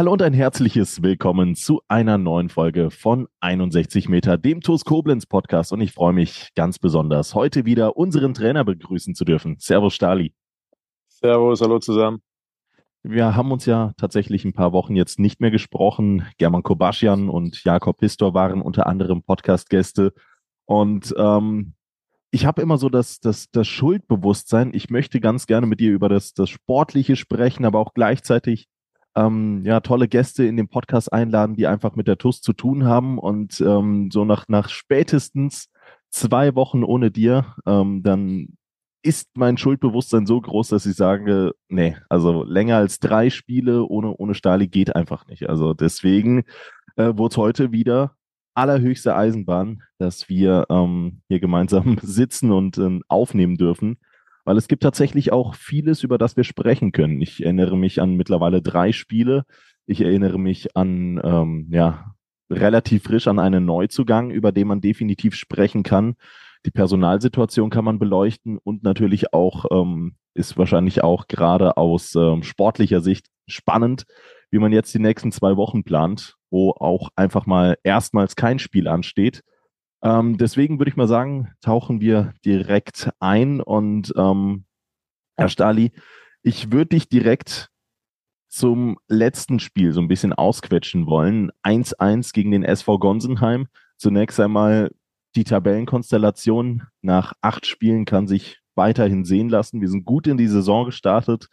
[0.00, 5.26] Hallo und ein herzliches Willkommen zu einer neuen Folge von 61 Meter, dem TuS Koblenz
[5.26, 5.74] Podcast.
[5.74, 9.56] Und ich freue mich ganz besonders, heute wieder unseren Trainer begrüßen zu dürfen.
[9.58, 10.32] Servus, Stali.
[11.06, 12.22] Servus, hallo zusammen.
[13.02, 16.26] Wir haben uns ja tatsächlich ein paar Wochen jetzt nicht mehr gesprochen.
[16.38, 20.14] German Kobaschian und Jakob Pistor waren unter anderem Podcast-Gäste.
[20.64, 21.74] Und ähm,
[22.30, 24.70] ich habe immer so das, das, das Schuldbewusstsein.
[24.72, 28.70] Ich möchte ganz gerne mit dir über das, das Sportliche sprechen, aber auch gleichzeitig
[29.16, 32.84] ähm, ja, tolle Gäste in den Podcast einladen, die einfach mit der TUS zu tun
[32.84, 35.70] haben und ähm, so nach, nach spätestens
[36.10, 38.56] zwei Wochen ohne dir, ähm, dann
[39.02, 44.14] ist mein Schuldbewusstsein so groß, dass ich sage, nee, also länger als drei Spiele ohne,
[44.14, 45.48] ohne Stali geht einfach nicht.
[45.48, 46.44] Also deswegen
[46.96, 48.16] äh, wurde es heute wieder
[48.54, 53.98] allerhöchste Eisenbahn, dass wir ähm, hier gemeinsam sitzen und äh, aufnehmen dürfen
[54.50, 57.22] weil es gibt tatsächlich auch vieles, über das wir sprechen können.
[57.22, 59.44] Ich erinnere mich an mittlerweile drei Spiele.
[59.86, 62.16] Ich erinnere mich an, ähm, ja,
[62.50, 66.16] relativ frisch an einen Neuzugang, über den man definitiv sprechen kann.
[66.66, 72.42] Die Personalsituation kann man beleuchten und natürlich auch ähm, ist wahrscheinlich auch gerade aus ähm,
[72.42, 74.04] sportlicher Sicht spannend,
[74.50, 78.88] wie man jetzt die nächsten zwei Wochen plant, wo auch einfach mal erstmals kein Spiel
[78.88, 79.42] ansteht.
[80.02, 84.64] Ähm, deswegen würde ich mal sagen, tauchen wir direkt ein und ähm,
[85.36, 85.92] Herr Stali,
[86.42, 87.70] ich würde dich direkt
[88.48, 91.50] zum letzten Spiel so ein bisschen ausquetschen wollen.
[91.62, 93.68] 1-1 gegen den SV Gonsenheim.
[93.96, 94.90] Zunächst einmal
[95.36, 99.80] die Tabellenkonstellation nach acht Spielen kann sich weiterhin sehen lassen.
[99.80, 101.48] Wir sind gut in die Saison gestartet.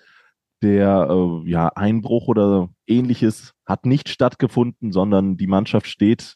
[0.64, 6.36] Der äh, ja, Einbruch oder ähnliches hat nicht stattgefunden, sondern die Mannschaft steht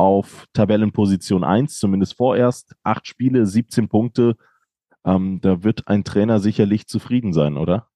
[0.00, 2.74] auf Tabellenposition 1, zumindest vorerst.
[2.82, 4.34] Acht Spiele, 17 Punkte.
[5.04, 7.86] Ähm, da wird ein Trainer sicherlich zufrieden sein, oder?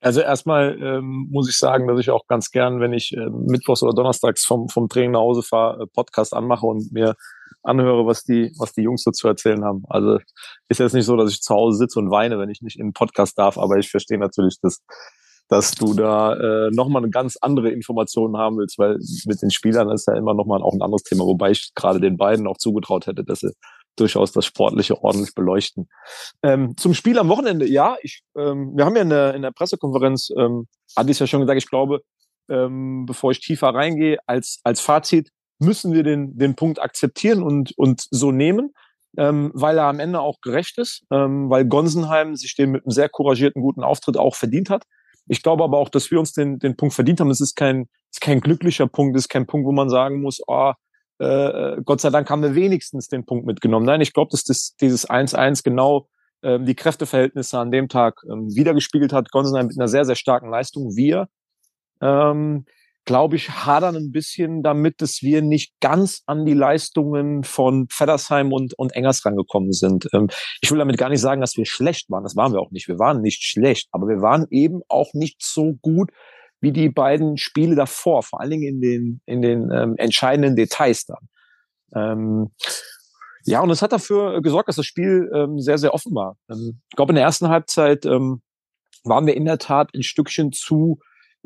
[0.00, 3.82] Also erstmal ähm, muss ich sagen, dass ich auch ganz gern, wenn ich äh, mittwochs
[3.84, 7.14] oder donnerstags vom, vom Training nach Hause fahre, äh, Podcast anmache und mir
[7.62, 9.84] anhöre, was die, was die Jungs dazu erzählen haben.
[9.88, 10.18] Also
[10.68, 12.88] ist jetzt nicht so, dass ich zu Hause sitze und weine, wenn ich nicht in
[12.88, 14.82] den Podcast darf, aber ich verstehe natürlich, dass
[15.54, 19.88] dass du da äh, nochmal eine ganz andere Information haben willst, weil mit den Spielern
[19.90, 23.06] ist ja immer nochmal auch ein anderes Thema, wobei ich gerade den beiden auch zugetraut
[23.06, 23.52] hätte, dass sie
[23.94, 25.88] durchaus das Sportliche ordentlich beleuchten.
[26.42, 29.52] Ähm, zum Spiel am Wochenende, ja, ich, ähm, wir haben ja in der, in der
[29.52, 30.66] Pressekonferenz, ähm,
[30.96, 32.00] hatte ich ja schon gesagt, ich glaube,
[32.48, 37.78] ähm, bevor ich tiefer reingehe, als, als Fazit müssen wir den, den Punkt akzeptieren und,
[37.78, 38.74] und so nehmen.
[39.16, 42.90] Ähm, weil er am Ende auch gerecht ist, ähm, weil Gonsenheim sich den mit einem
[42.90, 44.82] sehr couragierten, guten Auftritt auch verdient hat.
[45.26, 47.30] Ich glaube aber auch, dass wir uns den, den Punkt verdient haben.
[47.30, 50.42] Es ist kein, ist kein glücklicher Punkt, es ist kein Punkt, wo man sagen muss,
[50.46, 50.72] oh,
[51.18, 53.86] äh, Gott sei Dank haben wir wenigstens den Punkt mitgenommen.
[53.86, 56.08] Nein, ich glaube, dass das, dieses 1-1 genau
[56.42, 59.30] ähm, die Kräfteverhältnisse an dem Tag ähm, wiedergespiegelt hat.
[59.30, 60.96] Gonsenheim mit einer sehr, sehr starken Leistung.
[60.96, 61.28] Wir
[62.00, 62.66] ähm,
[63.04, 68.52] glaube ich, hadern ein bisschen damit, dass wir nicht ganz an die Leistungen von Feddersheim
[68.52, 70.08] und, und Engers rangekommen sind.
[70.12, 70.28] Ähm,
[70.60, 72.22] ich will damit gar nicht sagen, dass wir schlecht waren.
[72.22, 72.88] Das waren wir auch nicht.
[72.88, 76.10] Wir waren nicht schlecht, aber wir waren eben auch nicht so gut
[76.60, 81.04] wie die beiden Spiele davor, vor allen Dingen in den, in den ähm, entscheidenden Details
[81.04, 81.28] dann.
[81.94, 82.50] Ähm,
[83.44, 86.38] ja, und es hat dafür gesorgt, dass das Spiel ähm, sehr, sehr offen war.
[86.50, 88.40] Ähm, ich glaube, in der ersten Halbzeit ähm,
[89.04, 90.98] waren wir in der Tat ein Stückchen zu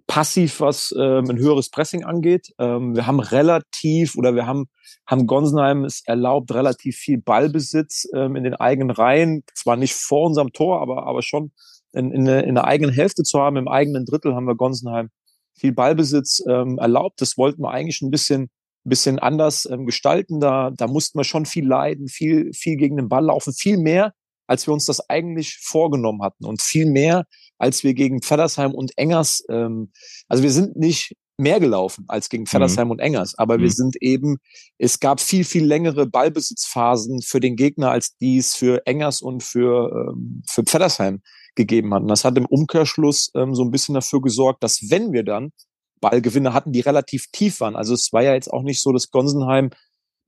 [0.07, 2.53] passiv, was ähm, ein höheres Pressing angeht.
[2.59, 4.67] Ähm, wir haben relativ oder wir haben,
[5.07, 9.43] haben Gonsenheim es erlaubt, relativ viel Ballbesitz ähm, in den eigenen Reihen.
[9.55, 11.53] Zwar nicht vor unserem Tor, aber, aber schon
[11.93, 13.57] in, in, in der eigenen Hälfte zu haben.
[13.57, 15.11] Im eigenen Drittel haben wir Gonsenheim
[15.55, 17.21] viel Ballbesitz ähm, erlaubt.
[17.21, 18.51] Das wollten wir eigentlich ein bisschen,
[18.85, 20.41] bisschen anders ähm, gestalten.
[20.41, 24.12] Da, da mussten wir schon viel leiden, viel, viel gegen den Ball laufen, viel mehr,
[24.47, 27.25] als wir uns das eigentlich vorgenommen hatten und viel mehr,
[27.58, 29.93] als wir gegen Feddersheim und Engers, ähm,
[30.28, 32.93] also wir sind nicht mehr gelaufen als gegen Feddersheim mhm.
[32.93, 33.62] und Engers, aber mhm.
[33.62, 34.38] wir sind eben,
[34.76, 40.10] es gab viel, viel längere Ballbesitzphasen für den Gegner, als dies für Engers und für,
[40.10, 41.22] ähm, für Feddersheim
[41.55, 42.02] gegeben hat.
[42.02, 45.52] Und das hat im Umkehrschluss ähm, so ein bisschen dafür gesorgt, dass wenn wir dann
[46.00, 49.10] Ballgewinne hatten, die relativ tief waren, also es war ja jetzt auch nicht so, dass
[49.10, 49.70] Gonsenheim,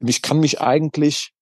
[0.00, 1.32] ich kann mich eigentlich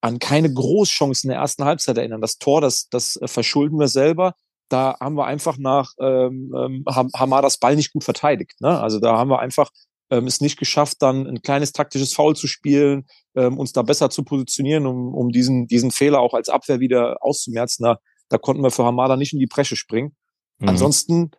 [0.00, 2.22] an keine Großchancen in der ersten Halbzeit erinnern.
[2.22, 4.34] Das Tor, das, das äh, verschulden wir selber
[4.70, 8.60] da haben wir einfach nach ähm, ähm, Hamadas Ball nicht gut verteidigt.
[8.60, 8.80] Ne?
[8.80, 9.70] Also da haben wir einfach
[10.10, 14.10] ähm, es nicht geschafft, dann ein kleines taktisches Foul zu spielen, ähm, uns da besser
[14.10, 17.84] zu positionieren, um, um diesen, diesen Fehler auch als Abwehr wieder auszumerzen.
[17.84, 20.16] Da, da konnten wir für Hamada nicht in die Bresche springen.
[20.58, 20.68] Mhm.
[20.68, 21.30] Ansonsten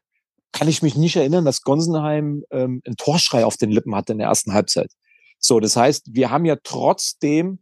[0.51, 4.19] kann ich mich nicht erinnern, dass Gonsenheim ähm, einen Torschrei auf den Lippen hatte in
[4.19, 4.91] der ersten Halbzeit.
[5.39, 7.59] So, das heißt, wir haben ja trotzdem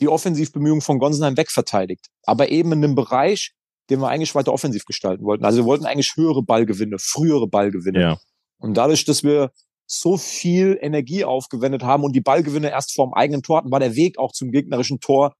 [0.00, 2.08] die Offensivbemühungen von Gonsenheim wegverteidigt.
[2.24, 3.52] Aber eben in einem Bereich,
[3.90, 5.44] den wir eigentlich weiter offensiv gestalten wollten.
[5.44, 8.00] Also wir wollten eigentlich höhere Ballgewinne, frühere Ballgewinne.
[8.00, 8.18] Ja.
[8.58, 9.52] Und dadurch, dass wir
[9.86, 13.94] so viel Energie aufgewendet haben und die Ballgewinne erst vorm eigenen Tor hatten, war der
[13.94, 15.34] Weg auch zum gegnerischen Tor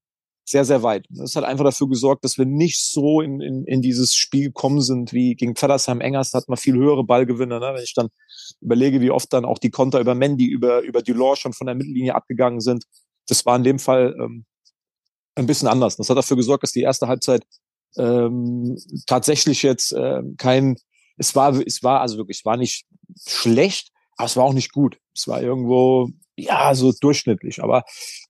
[0.48, 1.06] sehr, sehr weit.
[1.10, 4.80] Das hat einfach dafür gesorgt, dass wir nicht so in, in, in dieses Spiel gekommen
[4.80, 6.30] sind wie gegen Feddersheim Engers.
[6.30, 7.58] Da hat man viel höhere Ballgewinne.
[7.58, 7.72] Ne?
[7.74, 8.10] Wenn ich dann
[8.60, 11.74] überlege, wie oft dann auch die Konter über Mendy, über, über Dulor schon von der
[11.74, 12.84] Mittellinie abgegangen sind.
[13.26, 14.44] Das war in dem Fall ähm,
[15.34, 15.96] ein bisschen anders.
[15.96, 17.42] Das hat dafür gesorgt, dass die erste Halbzeit
[17.98, 20.76] ähm, tatsächlich jetzt äh, kein,
[21.16, 22.86] es war, es war also wirklich, es war nicht
[23.26, 24.98] schlecht, aber es war auch nicht gut.
[25.14, 27.62] Es war irgendwo, ja, so durchschnittlich.
[27.62, 27.84] Aber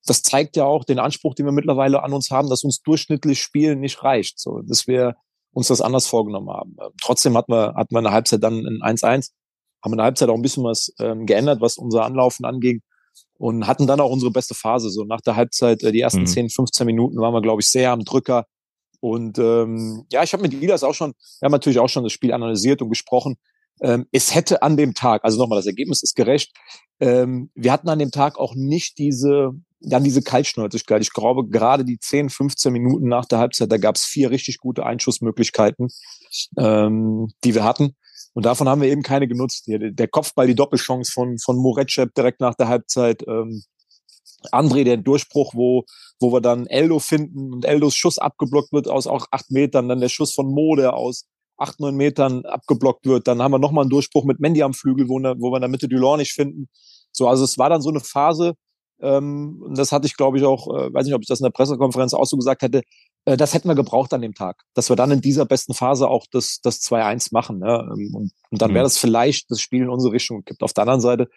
[0.04, 3.40] das zeigt ja auch den Anspruch, den wir mittlerweile an uns haben, dass uns durchschnittlich
[3.40, 4.38] Spielen nicht reicht.
[4.38, 5.16] So, dass wir
[5.52, 6.76] uns das anders vorgenommen haben.
[6.80, 9.30] Ähm, trotzdem hatten wir, hatten wir eine Halbzeit dann ein 1-1,
[9.82, 12.82] haben in der Halbzeit auch ein bisschen was ähm, geändert, was unser Anlaufen anging
[13.38, 14.90] und hatten dann auch unsere beste Phase.
[14.90, 16.26] So nach der Halbzeit, äh, die ersten mhm.
[16.26, 18.46] 10, 15 Minuten waren wir, glaube ich, sehr am Drücker.
[19.00, 22.12] Und ähm, ja, ich habe mit Lilas auch schon, wir haben natürlich auch schon das
[22.12, 23.36] Spiel analysiert und gesprochen.
[23.80, 26.52] Ähm, es hätte an dem Tag, also nochmal, das Ergebnis ist gerecht.
[27.00, 29.50] Ähm, wir hatten an dem Tag auch nicht diese,
[29.80, 31.02] dann diese Kaltschnäuzigkeit.
[31.02, 34.58] Ich glaube, gerade die 10, 15 Minuten nach der Halbzeit, da gab es vier richtig
[34.58, 35.88] gute Einschussmöglichkeiten,
[36.58, 37.96] ähm, die wir hatten.
[38.32, 39.64] Und davon haben wir eben keine genutzt.
[39.66, 43.22] Der Kopfball, die Doppelchance von, von Moretschep direkt nach der Halbzeit.
[43.26, 43.62] Ähm,
[44.48, 45.84] André, der Durchbruch, wo,
[46.20, 50.00] wo wir dann Eldo finden und Eldos Schuss abgeblockt wird aus auch acht Metern, dann
[50.00, 51.26] der Schuss von Mo, der aus
[51.58, 53.26] acht, neun Metern abgeblockt wird.
[53.26, 55.70] Dann haben wir nochmal einen Durchbruch mit Mendy am Flügel, wo, wo wir in der
[55.70, 56.68] Mitte Dulon nicht finden.
[57.12, 58.54] So, also es war dann so eine Phase,
[59.00, 61.44] ähm, und das hatte ich, glaube ich, auch, äh, weiß nicht, ob ich das in
[61.44, 62.82] der Pressekonferenz auch so gesagt hätte,
[63.26, 64.62] äh, das hätten wir gebraucht an dem Tag.
[64.74, 67.58] Dass wir dann in dieser besten Phase auch das, das 2-1 machen.
[67.58, 67.88] Ne?
[67.92, 68.86] Ähm, und, und dann wäre mhm.
[68.86, 70.62] das vielleicht das Spiel in unsere Richtung gekippt.
[70.62, 71.28] Auf der anderen Seite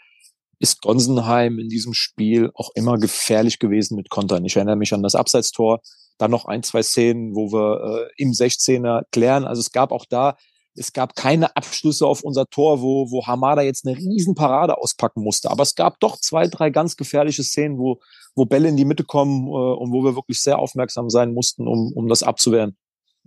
[0.60, 4.46] ist Gonsenheim in diesem Spiel auch immer gefährlich gewesen mit Kontern.
[4.46, 5.82] Ich erinnere mich an das Abseitstor,
[6.18, 9.46] dann noch ein, zwei Szenen, wo wir äh, im 16er klären.
[9.46, 10.36] Also es gab auch da
[10.80, 15.22] es gab keine Abschlüsse auf unser Tor, wo, wo Hamada jetzt eine riesen Parade auspacken
[15.22, 15.52] musste.
[15.52, 18.00] Aber es gab doch zwei, drei ganz gefährliche Szenen, wo,
[18.34, 21.68] wo Bälle in die Mitte kommen äh, und wo wir wirklich sehr aufmerksam sein mussten,
[21.68, 22.78] um, um das abzuwehren.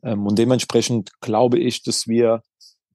[0.02, 2.42] Ähm, und dementsprechend glaube ich, dass wir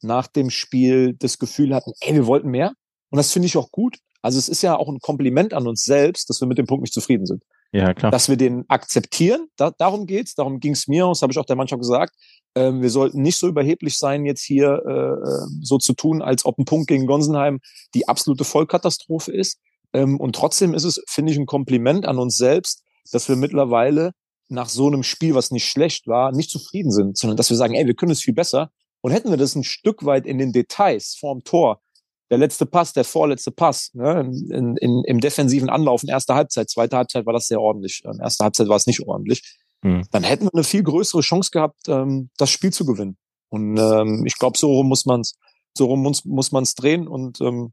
[0.02, 2.74] nach dem Spiel das Gefühl hatten, ey, wir wollten mehr.
[3.10, 4.00] Und das finde ich auch gut.
[4.22, 6.82] Also es ist ja auch ein Kompliment an uns selbst, dass wir mit dem Punkt
[6.82, 7.44] nicht zufrieden sind.
[7.72, 8.12] Ja, klar.
[8.12, 11.56] Dass wir den akzeptieren, da, darum geht's, darum ging's mir, das habe ich auch der
[11.56, 12.16] Mannschaft gesagt.
[12.56, 16.46] Ähm, wir sollten nicht so überheblich sein, jetzt hier äh, äh, so zu tun, als
[16.46, 17.60] ob ein Punkt gegen Gonsenheim
[17.94, 19.60] die absolute Vollkatastrophe ist.
[19.94, 24.12] Ähm, und trotzdem ist es, finde ich, ein Kompliment an uns selbst, dass wir mittlerweile
[24.50, 27.74] nach so einem Spiel, was nicht schlecht war, nicht zufrieden sind, sondern dass wir sagen,
[27.74, 28.72] ey, wir können es viel besser.
[29.02, 31.82] Und hätten wir das ein Stück weit in den Details vorm Tor,
[32.30, 36.98] der letzte Pass, der vorletzte Pass, ne, in, in, im defensiven Anlaufen, erste Halbzeit, zweite
[36.98, 39.58] Halbzeit war das sehr ordentlich, ähm, erste Halbzeit war es nicht ordentlich.
[39.82, 40.04] Mhm.
[40.12, 43.18] Dann hätten wir eine viel größere Chance gehabt, ähm, das Spiel zu gewinnen.
[43.50, 45.36] Und ähm, ich glaube, so rum muss man es,
[45.78, 47.08] so rum muss, muss man es drehen.
[47.08, 47.72] Und ähm,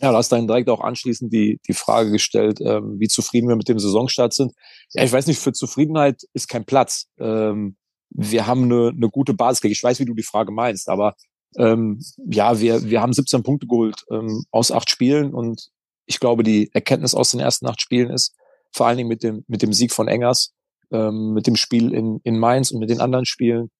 [0.00, 3.56] ja, du hast dann direkt auch anschließend die, die Frage gestellt, ähm, wie zufrieden wir
[3.56, 4.52] mit dem Saisonstart sind.
[4.92, 7.06] Ja, ich weiß nicht, für Zufriedenheit ist kein Platz.
[7.20, 7.76] Ähm,
[8.10, 9.64] wir haben eine, eine gute Basis.
[9.64, 11.14] Ich weiß, wie du die Frage meinst, aber
[11.56, 15.68] ähm, ja, wir, wir haben 17 Punkte geholt ähm, aus acht Spielen und
[16.06, 18.34] ich glaube, die Erkenntnis aus den ersten acht Spielen ist,
[18.72, 20.52] vor allen Dingen mit dem, mit dem Sieg von Engers,
[20.90, 23.70] ähm, mit dem Spiel in, in Mainz und mit den anderen Spielen,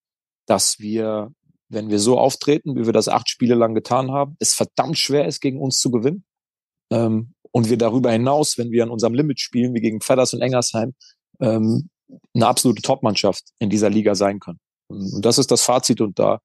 [0.47, 1.33] dass wir,
[1.69, 5.27] wenn wir so auftreten, wie wir das acht Spiele lang getan haben, es verdammt schwer
[5.27, 6.25] ist, gegen uns zu gewinnen.
[6.91, 10.41] Ähm, und wir darüber hinaus, wenn wir an unserem Limit spielen, wie gegen Fedders und
[10.41, 10.95] Engersheim,
[11.41, 11.91] ähm,
[12.35, 14.61] eine absolute Topmannschaft in dieser Liga sein können.
[14.89, 16.41] Und das ist das Fazit und da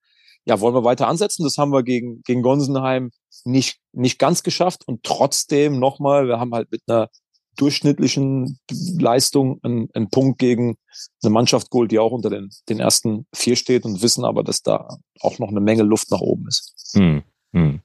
[0.47, 1.43] ja, wollen wir weiter ansetzen.
[1.43, 3.11] Das haben wir gegen, gegen Gonsenheim
[3.43, 7.09] nicht, nicht ganz geschafft und trotzdem nochmal, wir haben halt mit einer
[7.57, 8.59] durchschnittlichen
[8.99, 10.77] Leistung einen, einen Punkt gegen
[11.21, 14.61] eine Mannschaft geholt, die auch unter den, den ersten vier steht und wissen aber, dass
[14.61, 14.87] da
[15.19, 16.93] auch noch eine Menge Luft nach oben ist.
[16.93, 17.23] Hm,
[17.53, 17.81] hm.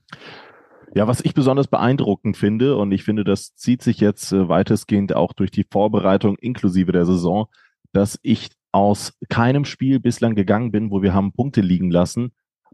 [0.95, 5.17] Ja, was ich besonders beeindruckend finde, und ich finde, das zieht sich jetzt äh, weitestgehend
[5.17, 7.47] auch durch die Vorbereitung inklusive der Saison,
[7.93, 12.33] dass ich aus keinem Spiel bislang gegangen bin, wo wir haben Punkte liegen lassen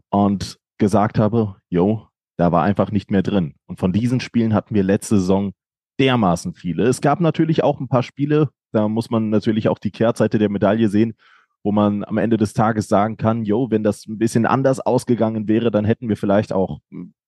[0.09, 3.55] und gesagt habe, yo, da war einfach nicht mehr drin.
[3.67, 5.51] Und von diesen Spielen hatten wir letzte Saison
[5.99, 6.83] dermaßen viele.
[6.83, 10.49] Es gab natürlich auch ein paar Spiele, da muss man natürlich auch die Kehrseite der
[10.49, 11.15] Medaille sehen,
[11.63, 15.47] wo man am Ende des Tages sagen kann, jo, wenn das ein bisschen anders ausgegangen
[15.47, 16.79] wäre, dann hätten wir vielleicht auch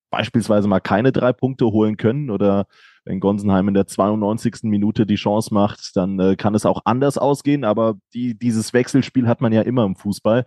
[0.09, 2.65] beispielsweise mal keine drei Punkte holen können oder
[3.05, 4.63] wenn Gonsenheim in der 92.
[4.63, 7.63] Minute die Chance macht, dann äh, kann es auch anders ausgehen.
[7.63, 10.45] Aber die, dieses Wechselspiel hat man ja immer im Fußball,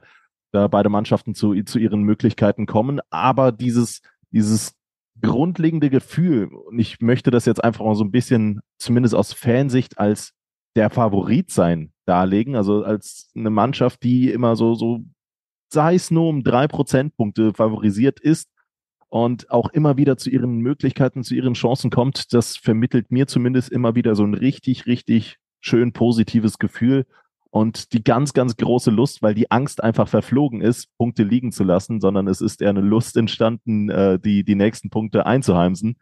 [0.54, 3.00] da beide Mannschaften zu, zu ihren Möglichkeiten kommen.
[3.10, 4.74] Aber dieses, dieses
[5.20, 9.98] grundlegende Gefühl, und ich möchte das jetzt einfach mal so ein bisschen, zumindest aus Fansicht,
[9.98, 10.32] als
[10.76, 15.04] der Favorit sein darlegen, also als eine Mannschaft, die immer so, so
[15.72, 18.48] sei es nur um drei Prozentpunkte favorisiert ist,
[19.14, 23.70] und auch immer wieder zu ihren Möglichkeiten, zu ihren Chancen kommt, das vermittelt mir zumindest
[23.70, 27.06] immer wieder so ein richtig, richtig schön positives Gefühl
[27.54, 31.62] und die ganz, ganz große Lust, weil die Angst einfach verflogen ist, Punkte liegen zu
[31.62, 35.96] lassen, sondern es ist eher eine Lust entstanden, äh, die, die nächsten Punkte einzuheimsen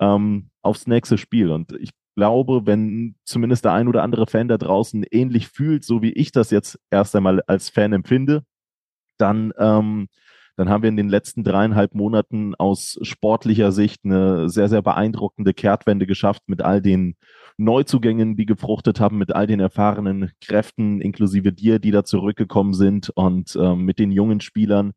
[0.00, 1.50] ähm, aufs nächste Spiel.
[1.50, 6.02] Und ich glaube, wenn zumindest der ein oder andere Fan da draußen ähnlich fühlt, so
[6.02, 8.44] wie ich das jetzt erst einmal als Fan empfinde,
[9.16, 10.08] dann ähm,
[10.58, 15.54] dann haben wir in den letzten dreieinhalb Monaten aus sportlicher Sicht eine sehr, sehr beeindruckende
[15.54, 17.14] Kehrtwende geschafft mit all den
[17.58, 23.10] Neuzugängen, die gefruchtet haben, mit all den erfahrenen Kräften, inklusive dir, die da zurückgekommen sind
[23.10, 24.92] und ähm, mit den jungen Spielern.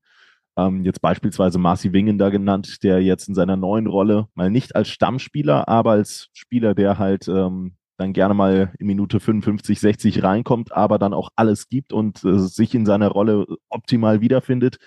[0.58, 4.76] Ähm, jetzt beispielsweise Marci Wingen da genannt, der jetzt in seiner neuen Rolle mal nicht
[4.76, 10.24] als Stammspieler, aber als Spieler, der halt ähm, dann gerne mal in Minute 55, 60
[10.24, 14.78] reinkommt, aber dann auch alles gibt und äh, sich in seiner Rolle optimal wiederfindet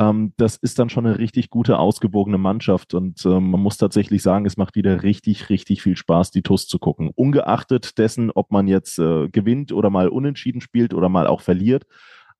[0.00, 2.94] ähm, das ist dann schon eine richtig gute, ausgewogene Mannschaft.
[2.94, 6.66] Und ähm, man muss tatsächlich sagen, es macht wieder richtig, richtig viel Spaß, die TUS
[6.66, 7.10] zu gucken.
[7.14, 11.84] Ungeachtet dessen, ob man jetzt äh, gewinnt oder mal unentschieden spielt oder mal auch verliert.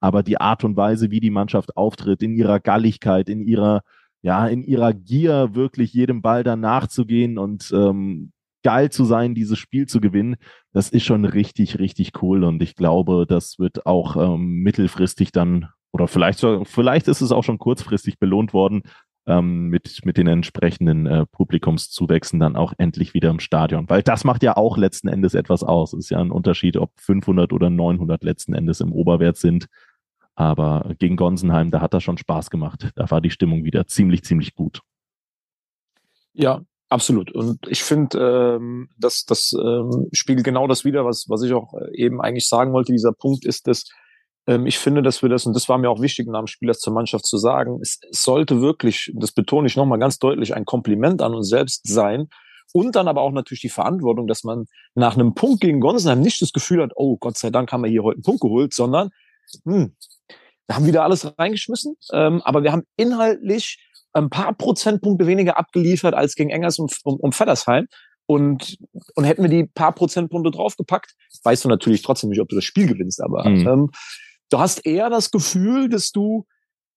[0.00, 3.82] Aber die Art und Weise, wie die Mannschaft auftritt, in ihrer Galligkeit, in ihrer,
[4.22, 9.34] ja, in ihrer Gier, wirklich jedem Ball danach zu gehen und ähm, geil zu sein,
[9.34, 10.36] dieses Spiel zu gewinnen,
[10.72, 12.44] das ist schon richtig, richtig cool.
[12.44, 17.44] Und ich glaube, das wird auch ähm, mittelfristig dann oder vielleicht, vielleicht ist es auch
[17.44, 18.82] schon kurzfristig belohnt worden,
[19.26, 23.88] ähm, mit, mit den entsprechenden äh, Publikumszuwächsen dann auch endlich wieder im Stadion.
[23.88, 25.92] Weil das macht ja auch letzten Endes etwas aus.
[25.92, 29.66] Ist ja ein Unterschied, ob 500 oder 900 letzten Endes im Oberwert sind.
[30.34, 32.90] Aber gegen Gonsenheim, da hat das schon Spaß gemacht.
[32.94, 34.80] Da war die Stimmung wieder ziemlich, ziemlich gut.
[36.32, 37.30] Ja, absolut.
[37.30, 41.74] Und ich finde, ähm, dass das ähm, spiegelt genau das wieder, was, was ich auch
[41.74, 42.92] äh, eben eigentlich sagen wollte.
[42.92, 43.84] Dieser Punkt ist, dass
[44.66, 46.80] ich finde, dass wir das, und das war mir auch wichtig, nach dem Spiel das
[46.80, 50.64] zur Mannschaft zu sagen, es, es sollte wirklich, das betone ich nochmal ganz deutlich, ein
[50.64, 52.28] Kompliment an uns selbst sein,
[52.72, 56.40] und dann aber auch natürlich die Verantwortung, dass man nach einem Punkt gegen Gonsenheim nicht
[56.40, 59.10] das Gefühl hat, oh Gott sei Dank haben wir hier heute einen Punkt geholt, sondern
[59.64, 59.96] hm,
[60.66, 66.14] wir haben wieder alles reingeschmissen, ähm, aber wir haben inhaltlich ein paar Prozentpunkte weniger abgeliefert
[66.14, 67.86] als gegen Engers und, und, und Feddersheim.
[68.26, 68.78] Und,
[69.16, 72.64] und hätten wir die paar Prozentpunkte draufgepackt, weißt du natürlich trotzdem nicht, ob du das
[72.64, 73.66] Spiel gewinnst, aber mhm.
[73.66, 73.90] ähm,
[74.50, 76.44] Du hast eher das Gefühl, dass du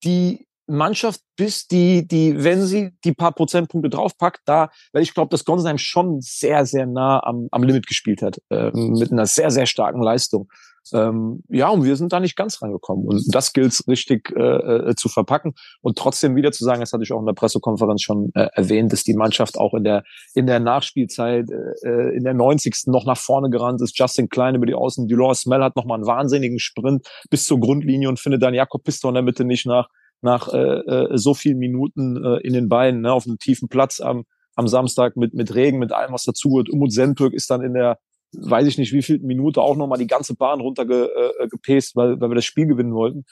[0.03, 5.29] die Mannschaft bist, die, die, wenn sie die paar Prozentpunkte draufpackt, da, weil ich glaube,
[5.29, 9.51] dass Gonsenheim schon sehr, sehr nah am, am Limit gespielt hat, äh, mit einer sehr,
[9.51, 10.49] sehr starken Leistung.
[10.91, 13.07] Ähm, ja, und wir sind da nicht ganz rangekommen.
[13.07, 17.03] Und das gilt richtig äh, äh, zu verpacken und trotzdem wieder zu sagen, das hatte
[17.03, 20.45] ich auch in der Pressekonferenz schon äh, erwähnt, dass die Mannschaft auch in der in
[20.45, 22.87] der Nachspielzeit äh, äh in der 90.
[22.87, 23.97] noch nach vorne gerannt ist.
[23.97, 28.09] Justin Klein über die Außen, Delors Smell hat nochmal einen wahnsinnigen Sprint bis zur Grundlinie
[28.09, 29.87] und findet dann Jakob Pistor in der Mitte nicht nach
[30.21, 33.99] nach äh, äh, so vielen Minuten äh, in den Beinen ne, auf einem tiefen Platz
[33.99, 34.25] am
[34.55, 36.69] am Samstag mit mit Regen, mit allem was dazugehört.
[36.69, 37.99] Umut Sentürk ist dann in der
[38.33, 42.29] weiß ich nicht, wie viel Minute auch nochmal die ganze Bahn runtergepest, äh, weil, weil
[42.29, 43.25] wir das Spiel gewinnen wollten.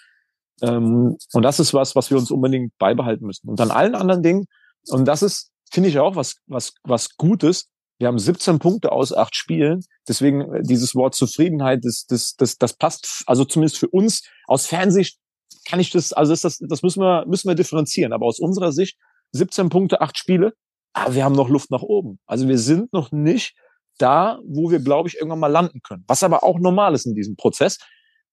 [0.61, 3.49] Ähm, und das ist was, was wir uns unbedingt beibehalten müssen.
[3.49, 4.45] Und dann allen anderen Dingen,
[4.89, 7.69] und das ist, finde ich auch was, was, was Gutes.
[7.99, 9.81] Wir haben 17 Punkte aus acht Spielen.
[10.07, 14.65] Deswegen äh, dieses Wort Zufriedenheit, das, das, das, das passt, also zumindest für uns aus
[14.65, 15.17] Fernsicht
[15.67, 18.13] kann ich das, also ist das, das müssen wir, müssen wir differenzieren.
[18.13, 18.97] Aber aus unserer Sicht
[19.33, 20.53] 17 Punkte, acht Spiele.
[20.93, 22.19] Aber wir haben noch Luft nach oben.
[22.25, 23.55] Also wir sind noch nicht
[24.01, 26.03] da, wo wir, glaube ich, irgendwann mal landen können.
[26.07, 27.79] Was aber auch normal ist in diesem Prozess.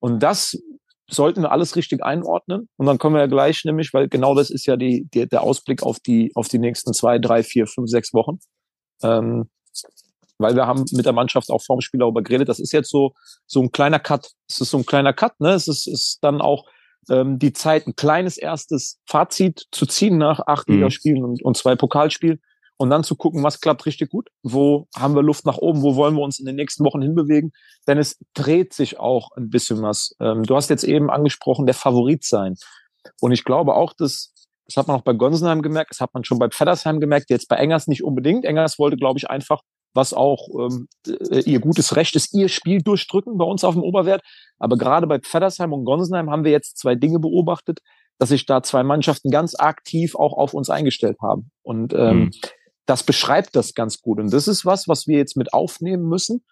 [0.01, 0.57] Und das
[1.11, 2.69] sollten wir alles richtig einordnen.
[2.77, 5.43] Und dann kommen wir ja gleich nämlich, weil genau das ist ja die, die, der
[5.43, 8.39] Ausblick auf die, auf die nächsten zwei, drei, vier, fünf, sechs Wochen.
[9.03, 9.49] Ähm,
[10.39, 12.49] weil wir haben mit der Mannschaft auch vorm Spiel darüber geredet.
[12.49, 13.13] Das ist jetzt so,
[13.47, 14.31] so ein kleiner Cut.
[14.49, 15.51] Es ist so ein kleiner Cut, ne?
[15.51, 16.69] Es ist, ist dann auch
[17.11, 20.77] ähm, die Zeit, ein kleines erstes Fazit zu ziehen nach acht mhm.
[20.77, 22.41] Ligaspielen und, und zwei Pokalspielen
[22.79, 25.97] und dann zu gucken, was klappt richtig gut, wo haben wir Luft nach oben, wo
[25.97, 27.53] wollen wir uns in den nächsten Wochen hinbewegen,
[27.87, 30.15] denn es dreht sich auch ein bisschen was.
[30.21, 32.55] Ähm, du hast jetzt eben angesprochen, der Favorit sein.
[33.21, 34.33] Und ich glaube auch, dass,
[34.67, 37.49] das hat man auch bei Gonsenheim gemerkt, das hat man schon bei Pfeddersheim gemerkt, jetzt
[37.49, 38.45] bei Engers nicht unbedingt.
[38.45, 42.81] Engers wollte, glaube ich, einfach, was auch ähm, äh, ihr gutes Recht ist, ihr Spiel
[42.81, 44.23] durchdrücken bei uns auf dem Oberwert.
[44.59, 47.81] Aber gerade bei Pfeddersheim und Gonsenheim haben wir jetzt zwei Dinge beobachtet,
[48.19, 51.51] dass sich da zwei Mannschaften ganz aktiv auch auf uns eingestellt haben.
[51.63, 52.31] Und ähm, mhm.
[52.89, 54.19] Das beschreibt das ganz gut.
[54.19, 56.43] Und das ist was, was wir jetzt mit aufnehmen müssen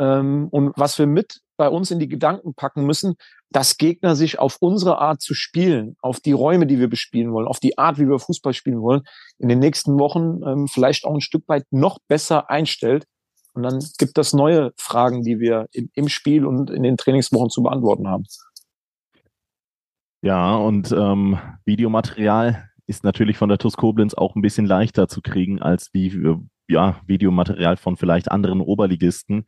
[0.00, 3.14] ähm, und was wir mit bei uns in die Gedanken packen müssen,
[3.50, 7.46] dass Gegner sich auf unsere Art zu spielen, auf die Räume, die wir bespielen wollen,
[7.46, 9.02] auf die Art, wie wir Fußball spielen wollen,
[9.38, 13.04] in den nächsten Wochen ähm, vielleicht auch ein Stück weit noch besser einstellt.
[13.52, 17.50] Und dann gibt es neue Fragen, die wir im, im Spiel und in den Trainingswochen
[17.50, 18.24] zu beantworten haben.
[20.22, 25.20] Ja, und ähm, Videomaterial ist natürlich von der TUS Koblenz auch ein bisschen leichter zu
[25.22, 26.10] kriegen als äh,
[26.68, 29.46] ja, Videomaterial von vielleicht anderen Oberligisten.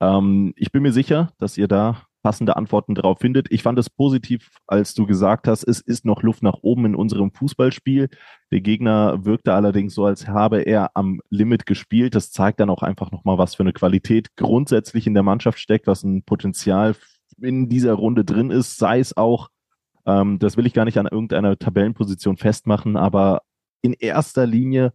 [0.00, 3.50] Ähm, ich bin mir sicher, dass ihr da passende Antworten darauf findet.
[3.50, 6.94] Ich fand es positiv, als du gesagt hast, es ist noch Luft nach oben in
[6.94, 8.08] unserem Fußballspiel.
[8.50, 12.14] Der Gegner wirkte allerdings so, als habe er am Limit gespielt.
[12.14, 15.86] Das zeigt dann auch einfach nochmal, was für eine Qualität grundsätzlich in der Mannschaft steckt,
[15.86, 16.94] was ein Potenzial
[17.40, 19.48] in dieser Runde drin ist, sei es auch,
[20.06, 23.42] ähm, das will ich gar nicht an irgendeiner Tabellenposition festmachen, aber
[23.82, 24.92] in erster Linie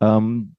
[0.00, 0.56] ähm,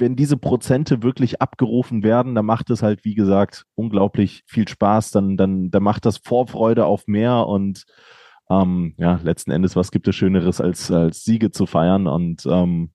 [0.00, 5.10] wenn diese Prozente wirklich abgerufen werden, dann macht es halt, wie gesagt, unglaublich viel Spaß.
[5.12, 7.84] Dann, dann, dann macht das Vorfreude auf mehr und
[8.48, 12.06] ähm, ja, letzten Endes, was gibt es Schöneres, als, als Siege zu feiern?
[12.08, 12.90] Und ähm,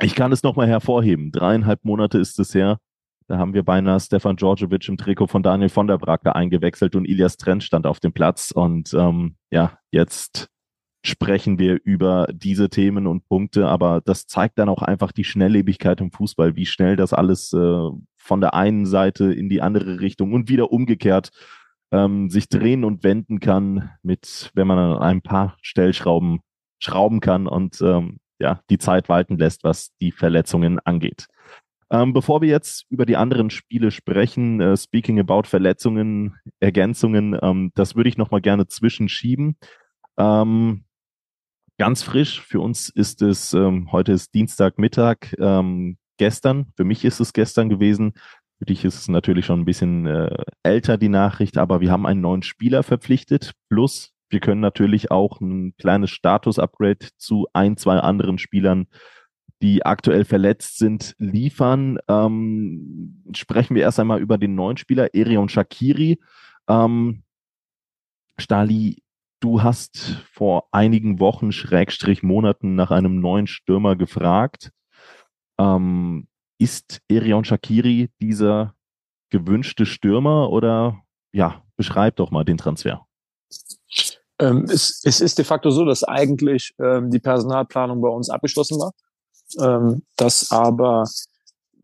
[0.00, 1.30] ich kann es nochmal hervorheben.
[1.30, 2.78] Dreieinhalb Monate ist es her.
[3.32, 7.06] Da haben wir beinahe Stefan Djordjevic im Trikot von Daniel von der Bracke eingewechselt und
[7.06, 8.50] Ilias Trent stand auf dem Platz.
[8.50, 10.50] Und ähm, ja, jetzt
[11.02, 16.02] sprechen wir über diese Themen und Punkte, aber das zeigt dann auch einfach die Schnelllebigkeit
[16.02, 20.34] im Fußball, wie schnell das alles äh, von der einen Seite in die andere Richtung
[20.34, 21.30] und wieder umgekehrt
[21.90, 26.40] ähm, sich drehen und wenden kann, mit, wenn man an ein paar Stellschrauben
[26.80, 31.28] schrauben kann und ähm, ja, die Zeit walten lässt, was die Verletzungen angeht.
[31.92, 37.70] Ähm, bevor wir jetzt über die anderen Spiele sprechen, äh, speaking about Verletzungen, Ergänzungen, ähm,
[37.74, 39.58] das würde ich nochmal gerne zwischenschieben.
[40.16, 40.84] Ähm,
[41.76, 42.40] ganz frisch.
[42.40, 47.68] Für uns ist es, ähm, heute ist Dienstagmittag, ähm, gestern, für mich ist es gestern
[47.68, 48.14] gewesen.
[48.58, 52.06] Für dich ist es natürlich schon ein bisschen äh, älter, die Nachricht, aber wir haben
[52.06, 53.52] einen neuen Spieler verpflichtet.
[53.68, 58.86] Plus, wir können natürlich auch ein kleines Status-Upgrade zu ein, zwei anderen Spielern,
[59.62, 61.98] die aktuell verletzt sind, liefern.
[62.08, 66.20] Ähm, sprechen wir erst einmal über den neuen Spieler, Erion Shakiri.
[66.68, 67.22] Ähm,
[68.38, 69.02] Stali,
[69.42, 74.70] Du hast vor einigen Wochen, Schrägstrich Monaten nach einem neuen Stürmer gefragt.
[75.58, 76.28] Ähm,
[76.60, 78.76] ist Erion Shakiri dieser
[79.30, 83.04] gewünschte Stürmer oder ja, beschreib doch mal den Transfer.
[84.38, 88.78] Ähm, es, es, ist de facto so, dass eigentlich ähm, die Personalplanung bei uns abgeschlossen
[88.78, 88.92] war,
[89.60, 91.04] ähm, dass aber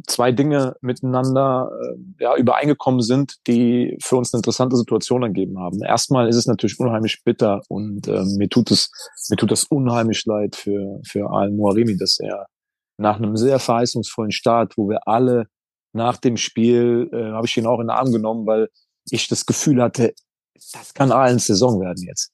[0.07, 5.83] zwei Dinge miteinander äh, ja, übereingekommen sind, die für uns eine interessante Situation ergeben haben.
[5.83, 8.91] Erstmal ist es natürlich unheimlich bitter und äh, mir tut es
[9.29, 12.47] mir tut das unheimlich leid für für Al Muarimi, dass er
[12.97, 15.47] nach einem sehr verheißungsvollen Start, wo wir alle
[15.93, 18.69] nach dem Spiel äh, habe ich ihn auch in den Arm genommen, weil
[19.11, 20.15] ich das Gefühl hatte,
[20.73, 22.33] das kann allen Saison werden jetzt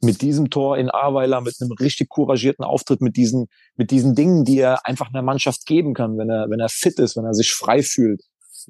[0.00, 4.44] mit diesem Tor in Aweiler, mit einem richtig couragierten Auftritt, mit diesen, mit diesen Dingen,
[4.44, 7.34] die er einfach einer Mannschaft geben kann, wenn er, wenn er fit ist, wenn er
[7.34, 8.22] sich frei fühlt,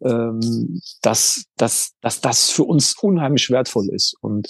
[0.02, 4.14] ähm, dass, dass, dass das für uns unheimlich wertvoll ist.
[4.20, 4.48] Und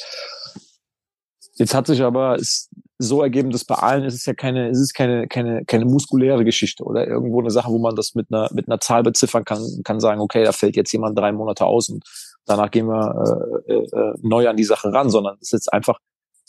[1.54, 4.78] jetzt hat sich aber es so ergeben, dass bei allen ist es ja keine, ist
[4.78, 8.48] es keine, keine, keine muskuläre Geschichte oder irgendwo eine Sache, wo man das mit einer,
[8.52, 11.88] mit einer Zahl beziffern kann, kann sagen, okay, da fällt jetzt jemand drei Monate aus
[11.88, 12.04] und
[12.44, 15.98] danach gehen wir äh, äh, neu an die Sache ran, sondern es ist jetzt einfach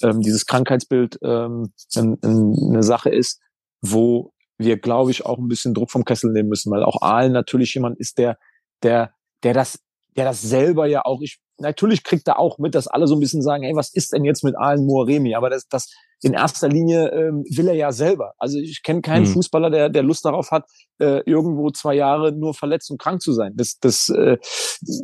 [0.04, 3.40] ähm, dieses Krankheitsbild ähm, in, in eine Sache ist,
[3.82, 7.32] wo wir, glaube ich, auch ein bisschen Druck vom Kessel nehmen müssen, weil auch Aalen
[7.32, 8.38] natürlich jemand ist, der,
[8.84, 9.80] der, der das,
[10.16, 13.20] der das selber ja auch, ich, natürlich kriegt er auch mit, dass alle so ein
[13.20, 15.36] bisschen sagen, hey, was ist denn jetzt mit Aalen Moaremi?
[15.36, 15.92] Aber das, das,
[16.24, 18.34] in erster Linie ähm, will er ja selber.
[18.38, 19.34] Also ich kenne keinen mhm.
[19.34, 20.66] Fußballer, der, der Lust darauf hat,
[21.00, 23.54] äh, irgendwo zwei Jahre nur verletzt und krank zu sein.
[23.56, 24.38] Das, das äh,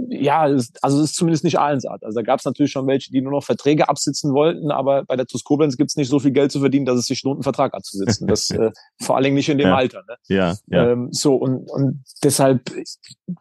[0.10, 2.03] ja, das, also das ist zumindest nicht Allensart.
[2.03, 5.15] Also da gab es natürlich schon welche, die nur noch Verträge absitzen wollten, aber bei
[5.15, 7.38] der TuS Koblenz gibt es nicht so viel Geld zu verdienen, dass es sich lohnt,
[7.38, 8.27] einen Vertrag abzusitzen.
[8.27, 9.75] Das äh, vor allen Dingen nicht in dem ja.
[9.75, 10.03] Alter.
[10.08, 10.15] Ne?
[10.27, 10.91] Ja, ja.
[10.91, 12.69] Ähm, so und, und deshalb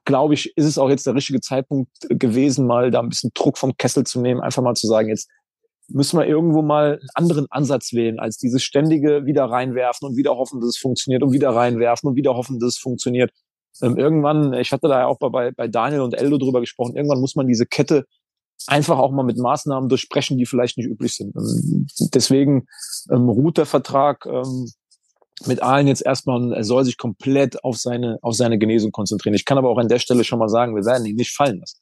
[0.05, 3.59] glaube ich, ist es auch jetzt der richtige Zeitpunkt gewesen, mal da ein bisschen Druck
[3.59, 5.29] vom Kessel zu nehmen, einfach mal zu sagen, jetzt
[5.89, 10.37] müssen wir irgendwo mal einen anderen Ansatz wählen, als dieses ständige wieder reinwerfen und wieder
[10.37, 13.31] hoffen, dass es funktioniert und wieder reinwerfen und wieder hoffen, dass es funktioniert.
[13.83, 17.21] Ähm, irgendwann, ich hatte da ja auch bei, bei Daniel und Eldo drüber gesprochen, irgendwann
[17.21, 18.05] muss man diese Kette
[18.67, 21.37] einfach auch mal mit Maßnahmen durchsprechen, die vielleicht nicht üblich sind.
[21.37, 22.67] Und deswegen
[23.11, 24.71] ähm, ruht der Vertrag ähm,
[25.45, 29.35] mit allen jetzt erstmal, er soll sich komplett auf seine, auf seine Genesung konzentrieren.
[29.35, 31.61] Ich kann aber auch an der Stelle schon mal sagen, wir werden ihn nicht fallen
[31.61, 31.79] lassen.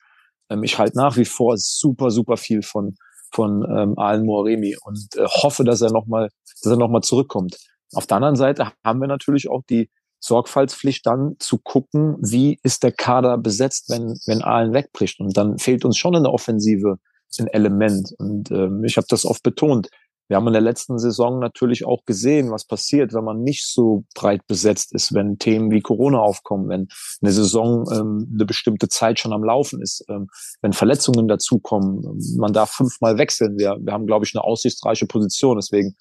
[0.51, 2.97] Ähm, ich halte nach wie vor super, super viel von,
[3.35, 6.31] von ähm, Alan Moaremi und äh, hoffe, dass er nochmal,
[6.63, 7.57] dass er nochmal zurückkommt.
[7.93, 12.83] Auf der anderen Seite haben wir natürlich auch die Sorgfaltspflicht dann zu gucken, wie ist
[12.83, 15.21] der Kader besetzt, wenn, wenn Aalen wegbricht.
[15.21, 16.97] Und dann fehlt uns schon in der Offensive
[17.39, 18.15] ein Element.
[18.19, 19.89] Und ähm, ich habe das oft betont.
[20.29, 24.05] Wir haben in der letzten Saison natürlich auch gesehen, was passiert, wenn man nicht so
[24.15, 26.89] breit besetzt ist, wenn Themen wie Corona aufkommen, wenn
[27.21, 30.29] eine Saison ähm, eine bestimmte Zeit schon am Laufen ist, ähm,
[30.63, 32.19] wenn Verletzungen dazukommen.
[32.39, 33.59] Man darf fünfmal wechseln.
[33.59, 35.57] Wir, wir haben, glaube ich, eine aussichtsreiche Position.
[35.57, 35.95] Deswegen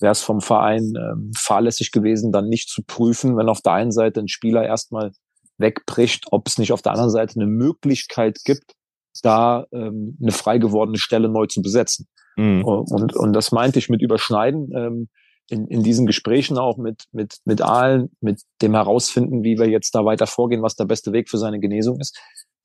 [0.00, 3.92] wäre es vom Verein ähm, fahrlässig gewesen, dann nicht zu prüfen, wenn auf der einen
[3.92, 5.12] Seite ein Spieler erstmal
[5.58, 8.74] wegbricht, ob es nicht auf der anderen Seite eine Möglichkeit gibt,
[9.20, 12.06] da ähm, eine frei gewordene Stelle neu zu besetzen.
[12.36, 12.64] Mhm.
[12.64, 14.70] Und, und das meinte ich mit Überschneiden.
[14.74, 15.08] Ähm,
[15.50, 19.94] in, in diesen Gesprächen auch mit, mit, mit allen, mit dem herausfinden, wie wir jetzt
[19.94, 22.18] da weiter vorgehen, was der beste Weg für seine Genesung ist,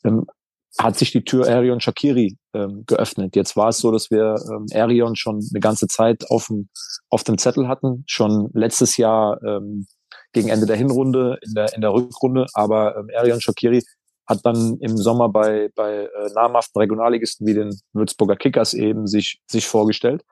[0.06, 0.26] ähm,
[0.80, 3.36] hat sich die Tür Arion Shakiri ähm, geöffnet.
[3.36, 6.70] Jetzt war es so, dass wir ähm, Arion schon eine ganze Zeit auf dem,
[7.10, 9.88] auf dem Zettel hatten, schon letztes Jahr ähm,
[10.34, 13.84] gegen Ende der Hinrunde, in der, in der Rückrunde, aber ähm, Arion Shakiri
[14.28, 19.42] hat dann im Sommer bei, bei äh, namhaften Regionalligisten wie den Würzburger Kickers eben sich,
[19.48, 20.24] sich vorgestellt.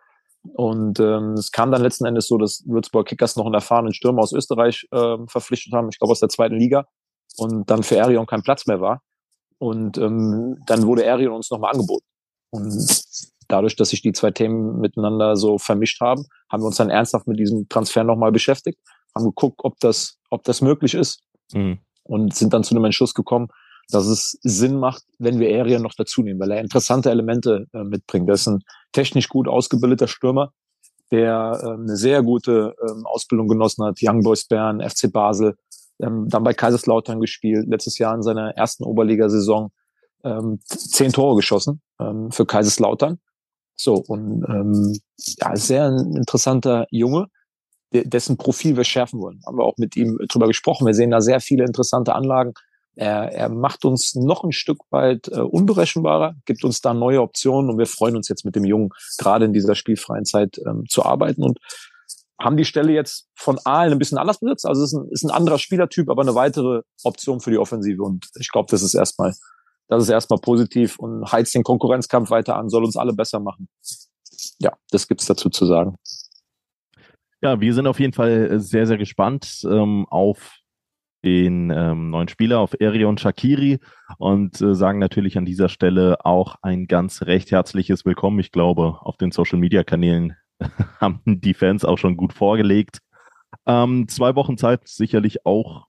[0.54, 4.22] Und ähm, es kam dann letzten Endes so, dass Würzburger Kickers noch einen erfahrenen Stürmer
[4.22, 6.86] aus Österreich äh, verpflichtet haben, ich glaube aus der zweiten Liga,
[7.38, 9.02] und dann für Arion kein Platz mehr war.
[9.58, 12.06] Und ähm, dann wurde Arion uns nochmal angeboten.
[12.52, 13.06] Und
[13.48, 17.28] dadurch, dass sich die zwei Themen miteinander so vermischt haben, haben wir uns dann ernsthaft
[17.28, 18.80] mit diesem Transfer nochmal beschäftigt,
[19.16, 21.22] haben geguckt, ob das, ob das möglich ist
[21.54, 21.80] mhm.
[22.04, 23.48] und sind dann zu einem Entschluss gekommen,
[23.90, 27.84] dass es Sinn macht, wenn wir Arian noch dazu nehmen, weil er interessante Elemente äh,
[27.84, 28.28] mitbringt.
[28.28, 30.52] Er ist ein technisch gut ausgebildeter Stürmer,
[31.12, 34.00] der äh, eine sehr gute äh, Ausbildung genossen hat.
[34.02, 35.56] Young Boys Bern, FC Basel,
[36.00, 39.72] ähm, dann bei Kaiserslautern gespielt, letztes Jahr in seiner ersten Oberligasaison
[40.24, 43.20] ähm, zehn Tore geschossen ähm, für Kaiserslautern.
[43.78, 47.28] So, und ähm, ja, sehr ein interessanter Junge,
[47.92, 49.42] dessen Profil wir schärfen wollen.
[49.46, 50.86] Haben wir auch mit ihm drüber gesprochen.
[50.86, 52.54] Wir sehen da sehr viele interessante Anlagen.
[52.96, 57.70] Er, er macht uns noch ein Stück weit äh, unberechenbarer, gibt uns da neue Optionen
[57.70, 61.04] und wir freuen uns jetzt mit dem Jungen gerade in dieser spielfreien Zeit ähm, zu
[61.04, 61.60] arbeiten und
[62.40, 64.66] haben die Stelle jetzt von Aalen ein bisschen anders besetzt.
[64.66, 68.02] Also es ist ein, ist ein anderer Spielertyp, aber eine weitere Option für die Offensive
[68.02, 69.34] und ich glaube, das ist erstmal
[69.88, 73.68] das ist erstmal positiv und heizt den Konkurrenzkampf weiter an, soll uns alle besser machen.
[74.60, 75.96] Ja, das gibt's dazu zu sagen.
[77.42, 80.58] Ja, wir sind auf jeden Fall sehr, sehr gespannt ähm, auf
[81.26, 83.80] den ähm, neuen Spieler, auf Erion Shakiri
[84.18, 88.40] und äh, sagen natürlich an dieser Stelle auch ein ganz recht herzliches Willkommen.
[88.40, 90.38] Ich glaube, auf den Social Media Kanälen
[91.02, 93.00] haben die Fans auch schon gut vorgelegt.
[93.66, 95.88] Ähm, zwei Wochen Zeit sicherlich auch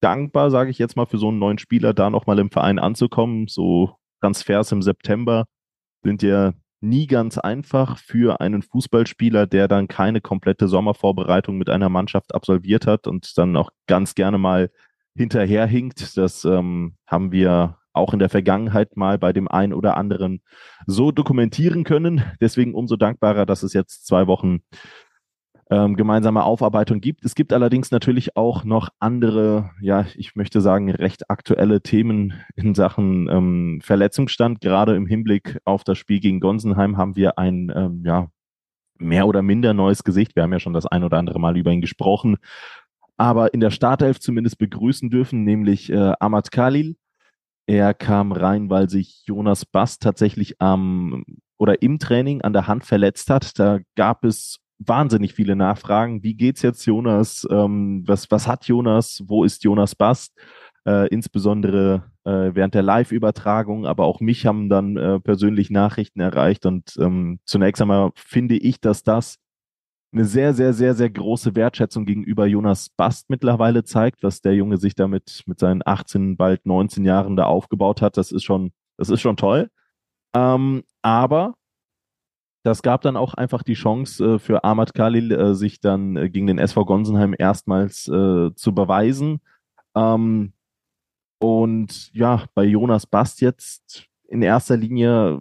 [0.00, 3.48] dankbar, sage ich jetzt mal, für so einen neuen Spieler da nochmal im Verein anzukommen.
[3.48, 5.46] So Transfers im September
[6.04, 11.88] sind ja nie ganz einfach für einen Fußballspieler, der dann keine komplette Sommervorbereitung mit einer
[11.88, 14.70] Mannschaft absolviert hat und dann auch ganz gerne mal
[15.16, 16.16] hinterherhinkt.
[16.16, 20.40] Das ähm, haben wir auch in der Vergangenheit mal bei dem einen oder anderen
[20.86, 22.22] so dokumentieren können.
[22.40, 24.60] Deswegen umso dankbarer, dass es jetzt zwei Wochen
[25.70, 27.24] ähm, gemeinsame Aufarbeitung gibt.
[27.24, 32.74] Es gibt allerdings natürlich auch noch andere, ja, ich möchte sagen, recht aktuelle Themen in
[32.74, 34.60] Sachen ähm, Verletzungsstand.
[34.60, 38.28] Gerade im Hinblick auf das Spiel gegen Gonsenheim haben wir ein, ähm, ja,
[38.98, 40.34] mehr oder minder neues Gesicht.
[40.34, 42.38] Wir haben ja schon das ein oder andere Mal über ihn gesprochen,
[43.16, 46.96] aber in der Startelf zumindest begrüßen dürfen, nämlich äh, Ahmad Khalil.
[47.66, 51.24] Er kam rein, weil sich Jonas Bass tatsächlich am
[51.58, 53.58] oder im Training an der Hand verletzt hat.
[53.58, 56.22] Da gab es wahnsinnig viele Nachfragen.
[56.22, 57.46] Wie geht's jetzt, Jonas?
[57.50, 59.22] Ähm, was, was hat Jonas?
[59.26, 60.34] Wo ist Jonas Bast?
[60.86, 66.64] Äh, insbesondere äh, während der Live-Übertragung, aber auch mich haben dann äh, persönlich Nachrichten erreicht.
[66.66, 69.38] Und ähm, zunächst einmal finde ich, dass das
[70.12, 74.78] eine sehr, sehr, sehr, sehr große Wertschätzung gegenüber Jonas Bast mittlerweile zeigt, was der Junge
[74.78, 78.16] sich damit mit seinen 18, bald 19 Jahren da aufgebaut hat.
[78.16, 79.68] Das ist schon, das ist schon toll.
[80.34, 81.54] Ähm, aber
[82.68, 86.28] das gab dann auch einfach die Chance äh, für Ahmad Khalil, äh, sich dann äh,
[86.28, 89.40] gegen den SV Gonsenheim erstmals zu beweisen.
[89.94, 90.52] Ähm,
[91.38, 95.40] und ja, bei Jonas Bast jetzt in erster Linie,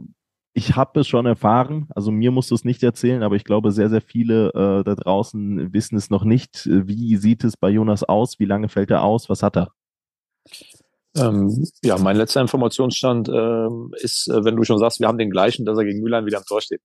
[0.54, 3.72] ich habe es schon erfahren, also mir musst du es nicht erzählen, aber ich glaube,
[3.72, 6.66] sehr, sehr viele äh, da draußen wissen es noch nicht.
[6.66, 8.40] Wie sieht es bei Jonas aus?
[8.40, 9.30] Wie lange fällt er aus?
[9.30, 9.74] Was hat er?
[11.18, 15.30] Ähm, ja, mein letzter Informationsstand ähm, ist, äh, wenn du schon sagst, wir haben den
[15.30, 16.82] gleichen, dass er gegen Mühlheim wieder am Tor steht.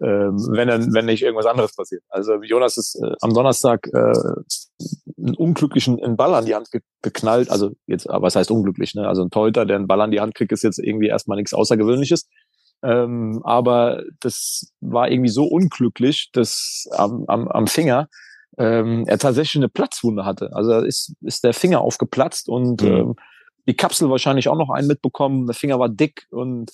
[0.00, 2.02] Ähm, wenn, er, wenn nicht irgendwas anderes passiert.
[2.08, 4.12] Also Jonas ist äh, am Donnerstag äh,
[5.18, 7.50] einen unglücklichen einen Ball an die Hand ge geknallt.
[7.50, 8.94] Also jetzt, aber was heißt unglücklich?
[8.94, 9.06] Ne?
[9.06, 11.54] Also ein Torhüter, der einen Ball an die Hand kriegt, ist jetzt irgendwie erstmal nichts
[11.54, 12.28] Außergewöhnliches.
[12.82, 18.08] Ähm, aber das war irgendwie so unglücklich, dass am, am, am Finger
[18.58, 20.50] ähm, er tatsächlich eine Platzwunde hatte.
[20.52, 22.88] Also ist, ist der Finger aufgeplatzt und mhm.
[22.88, 23.14] ähm,
[23.66, 25.46] die Kapsel wahrscheinlich auch noch einen mitbekommen.
[25.46, 26.70] Der Finger war dick und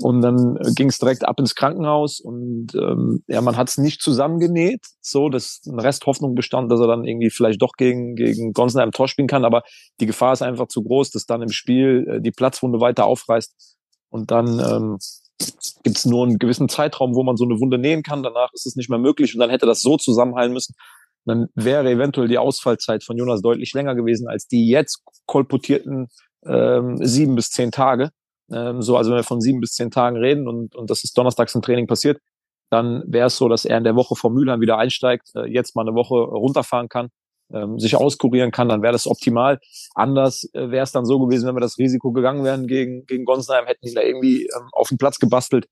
[0.00, 4.00] und dann ging es direkt ab ins Krankenhaus und ähm, ja, man hat es nicht
[4.00, 8.52] zusammengenäht, so dass ein Rest Hoffnung bestand, dass er dann irgendwie vielleicht doch gegen gegen
[8.52, 9.64] Gonsenheim Tor spielen kann, aber
[10.00, 13.76] die Gefahr ist einfach zu groß, dass dann im Spiel äh, die Platzwunde weiter aufreißt
[14.10, 14.98] und dann ähm,
[15.82, 18.22] gibt es nur einen gewissen Zeitraum, wo man so eine Wunde nähen kann.
[18.22, 20.74] Danach ist es nicht mehr möglich und dann hätte das so zusammenhalten müssen.
[21.24, 26.08] Dann wäre eventuell die Ausfallzeit von Jonas deutlich länger gewesen als die jetzt kolportierten
[26.46, 28.10] ähm, sieben bis zehn Tage.
[28.50, 31.16] Ähm, so, also wenn wir von sieben bis zehn Tagen reden und, und das ist
[31.18, 32.18] donnerstags im Training passiert,
[32.70, 35.76] dann wäre es so, dass er in der Woche vor Mülheim wieder einsteigt, äh, jetzt
[35.76, 37.08] mal eine Woche runterfahren kann,
[37.52, 39.58] ähm, sich auskurieren kann, dann wäre das optimal.
[39.94, 43.24] Anders äh, wäre es dann so gewesen, wenn wir das Risiko gegangen wären gegen, gegen
[43.24, 45.66] Gonsenheim, hätten ihn da irgendwie ähm, auf den Platz gebastelt.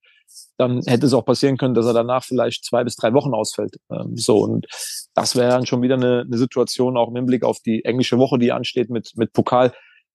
[0.58, 3.76] Dann hätte es auch passieren können, dass er danach vielleicht zwei bis drei Wochen ausfällt.
[3.90, 4.66] Ähm, so, und
[5.14, 8.38] das wäre dann schon wieder eine, eine Situation, auch im Hinblick auf die englische Woche,
[8.38, 9.72] die ansteht mit, mit Pokal.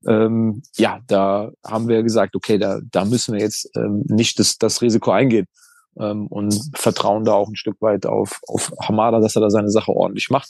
[0.08, 4.58] Ähm, ja, da haben wir gesagt, okay, da, da müssen wir jetzt ähm, nicht das,
[4.58, 5.46] das Risiko eingehen
[6.00, 9.70] ähm, und vertrauen da auch ein Stück weit auf, auf Hamada, dass er da seine
[9.70, 10.50] Sache ordentlich macht.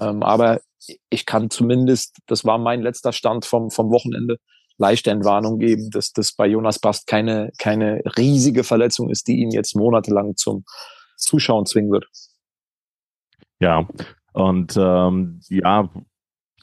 [0.00, 0.60] Ähm, aber
[1.10, 4.38] ich kann zumindest, das war mein letzter Stand vom, vom Wochenende,
[4.80, 9.50] leichte Entwarnung geben, dass das bei Jonas Bast keine, keine riesige Verletzung ist, die ihn
[9.50, 10.64] jetzt monatelang zum
[11.16, 12.06] Zuschauen zwingen wird.
[13.60, 13.86] Ja,
[14.32, 15.90] und ähm, ja,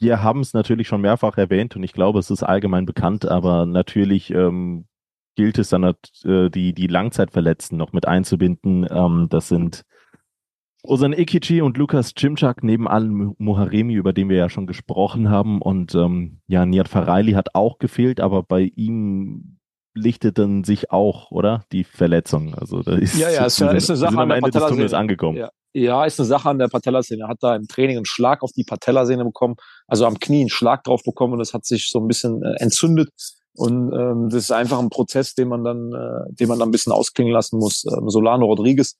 [0.00, 3.66] wir haben es natürlich schon mehrfach erwähnt und ich glaube, es ist allgemein bekannt, aber
[3.66, 4.86] natürlich ähm,
[5.36, 8.86] gilt es dann, äh, die, die Langzeitverletzten noch mit einzubinden.
[8.90, 9.84] Ähm, das sind
[10.88, 15.60] Ozan Ikichi und Lukas Cimczak neben Al Muharemi, über den wir ja schon gesprochen haben.
[15.60, 19.58] Und ähm, ja, Nihat Faraili hat auch gefehlt, aber bei ihm
[19.94, 21.64] lichteten sich auch, oder?
[21.72, 22.54] Die Verletzung.
[22.54, 25.36] Also da ist, ja, ja, ist, sind, ist eine Sache am Ende des Tunnels angekommen.
[25.36, 25.50] Ja.
[25.74, 27.24] ja, ist eine Sache an der Patellasehne.
[27.24, 29.56] Er hat da im Training einen Schlag auf die Patellasehne bekommen,
[29.88, 32.54] also am Knie einen Schlag drauf bekommen und es hat sich so ein bisschen äh,
[32.62, 33.10] entzündet.
[33.54, 36.72] Und ähm, das ist einfach ein Prozess, den man dann, äh, den man dann ein
[36.72, 37.84] bisschen ausklingen lassen muss.
[37.84, 38.96] Ähm, Solano Rodriguez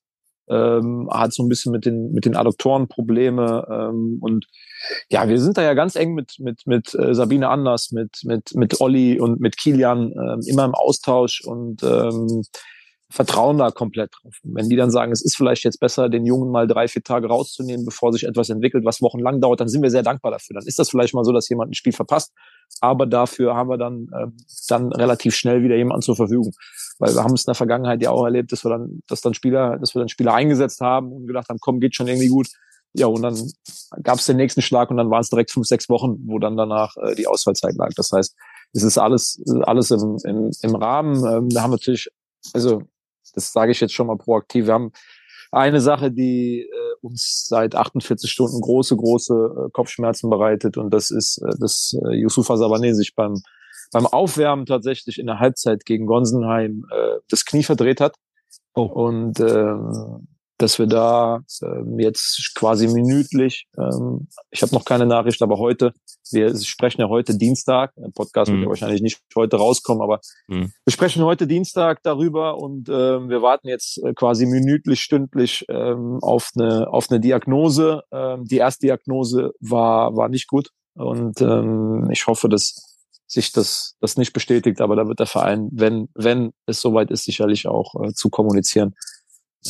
[0.51, 4.47] ähm, hat so ein bisschen mit den mit den Adduktoren Probleme ähm, und
[5.11, 8.55] ja, wir sind da ja ganz eng mit mit mit äh, Sabine Anders, mit mit
[8.55, 12.45] mit Olli und mit Kilian ähm, immer im Austausch und ähm,
[13.11, 14.35] vertrauen da komplett drauf.
[14.45, 17.03] Und wenn die dann sagen, es ist vielleicht jetzt besser, den Jungen mal drei, vier
[17.03, 20.55] Tage rauszunehmen, bevor sich etwas entwickelt, was wochenlang dauert, dann sind wir sehr dankbar dafür.
[20.55, 22.33] Dann ist das vielleicht mal so, dass jemand ein Spiel verpasst,
[22.81, 24.27] aber dafür haben wir dann äh,
[24.69, 26.53] dann relativ schnell wieder jemanden zur Verfügung,
[26.99, 29.33] weil wir haben es in der Vergangenheit ja auch erlebt, dass wir dann, dass dann
[29.33, 32.49] Spieler, dass wir dann Spieler eingesetzt haben und gedacht haben, komm, geht schon irgendwie gut.
[32.95, 33.37] Ja, und dann
[34.03, 36.57] gab es den nächsten Schlag und dann waren es direkt fünf, sechs Wochen, wo dann
[36.57, 37.91] danach äh, die Ausfallzeit lag.
[37.97, 38.35] Das heißt,
[38.73, 41.17] es ist alles alles im, im, im Rahmen.
[41.25, 42.09] Ähm, wir haben natürlich,
[42.53, 42.83] also
[43.33, 44.67] das sage ich jetzt schon mal proaktiv.
[44.67, 44.93] Wir haben
[45.51, 51.11] eine Sache, die äh, uns seit 48 Stunden große, große äh, Kopfschmerzen bereitet und das
[51.11, 53.35] ist, äh, dass äh, Yusufa Sabané sich beim,
[53.93, 58.17] beim Aufwärmen tatsächlich in der Halbzeit gegen Gonsenheim äh, das Knie verdreht hat.
[58.75, 58.83] Oh.
[58.83, 65.41] Und ähm, dass wir da ähm, jetzt quasi minütlich, ähm, ich habe noch keine Nachricht,
[65.41, 65.93] aber heute,
[66.33, 68.57] wir sprechen ja heute Dienstag, der Podcast mhm.
[68.57, 70.73] wird ja wahrscheinlich nicht heute rauskommen, aber mhm.
[70.85, 76.19] wir sprechen heute Dienstag darüber und ähm, wir warten jetzt äh, quasi minütlich, stündlich ähm,
[76.23, 78.03] auf eine auf eine Diagnose.
[78.13, 84.17] Ähm, die Erstdiagnose war war nicht gut und ähm, ich hoffe, dass sich das das
[84.17, 88.13] nicht bestätigt, aber da wird der Verein, wenn wenn es soweit ist, sicherlich auch äh,
[88.13, 88.95] zu kommunizieren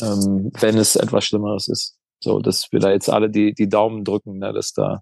[0.01, 1.97] ähm, wenn es etwas Schlimmeres ist.
[2.21, 5.01] So, dass wir da jetzt alle die, die Daumen drücken, ne, dass da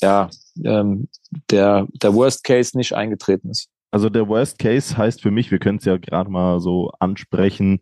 [0.00, 0.30] ja
[0.64, 1.08] ähm,
[1.50, 3.68] der, der Worst Case nicht eingetreten ist.
[3.90, 7.80] Also der Worst Case heißt für mich, wir können es ja gerade mal so ansprechen,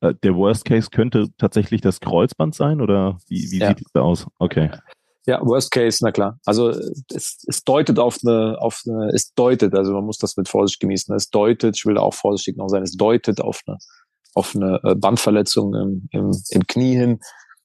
[0.00, 3.68] äh, der Worst Case könnte tatsächlich das Kreuzband sein oder wie, wie ja.
[3.68, 4.26] sieht es da aus?
[4.38, 4.70] Okay.
[5.26, 6.38] Ja, Worst Case, na klar.
[6.46, 10.48] Also es, es deutet auf eine, auf eine, es deutet, also man muss das mit
[10.48, 11.14] Vorsicht genießen.
[11.14, 13.76] Es deutet, ich will da auch vorsichtig noch sein, es deutet auf eine
[14.38, 17.20] auf eine äh, Bandverletzung im, im, im Knie hin.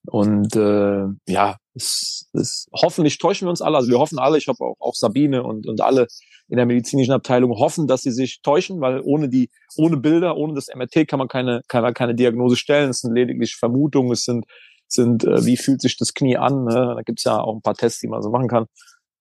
[0.05, 3.77] Und äh, ja, es, es, hoffentlich täuschen wir uns alle.
[3.77, 6.07] Also wir hoffen alle, ich habe auch, auch Sabine und, und alle
[6.49, 10.53] in der medizinischen Abteilung hoffen, dass sie sich täuschen, weil ohne die, ohne Bilder, ohne
[10.53, 12.89] das MRT kann man keine, keine, keine Diagnose stellen.
[12.89, 14.45] Es sind lediglich Vermutungen, es sind,
[14.88, 16.65] sind äh, wie fühlt sich das Knie an.
[16.65, 16.93] Ne?
[16.95, 18.65] Da gibt's ja auch ein paar Tests, die man so machen kann.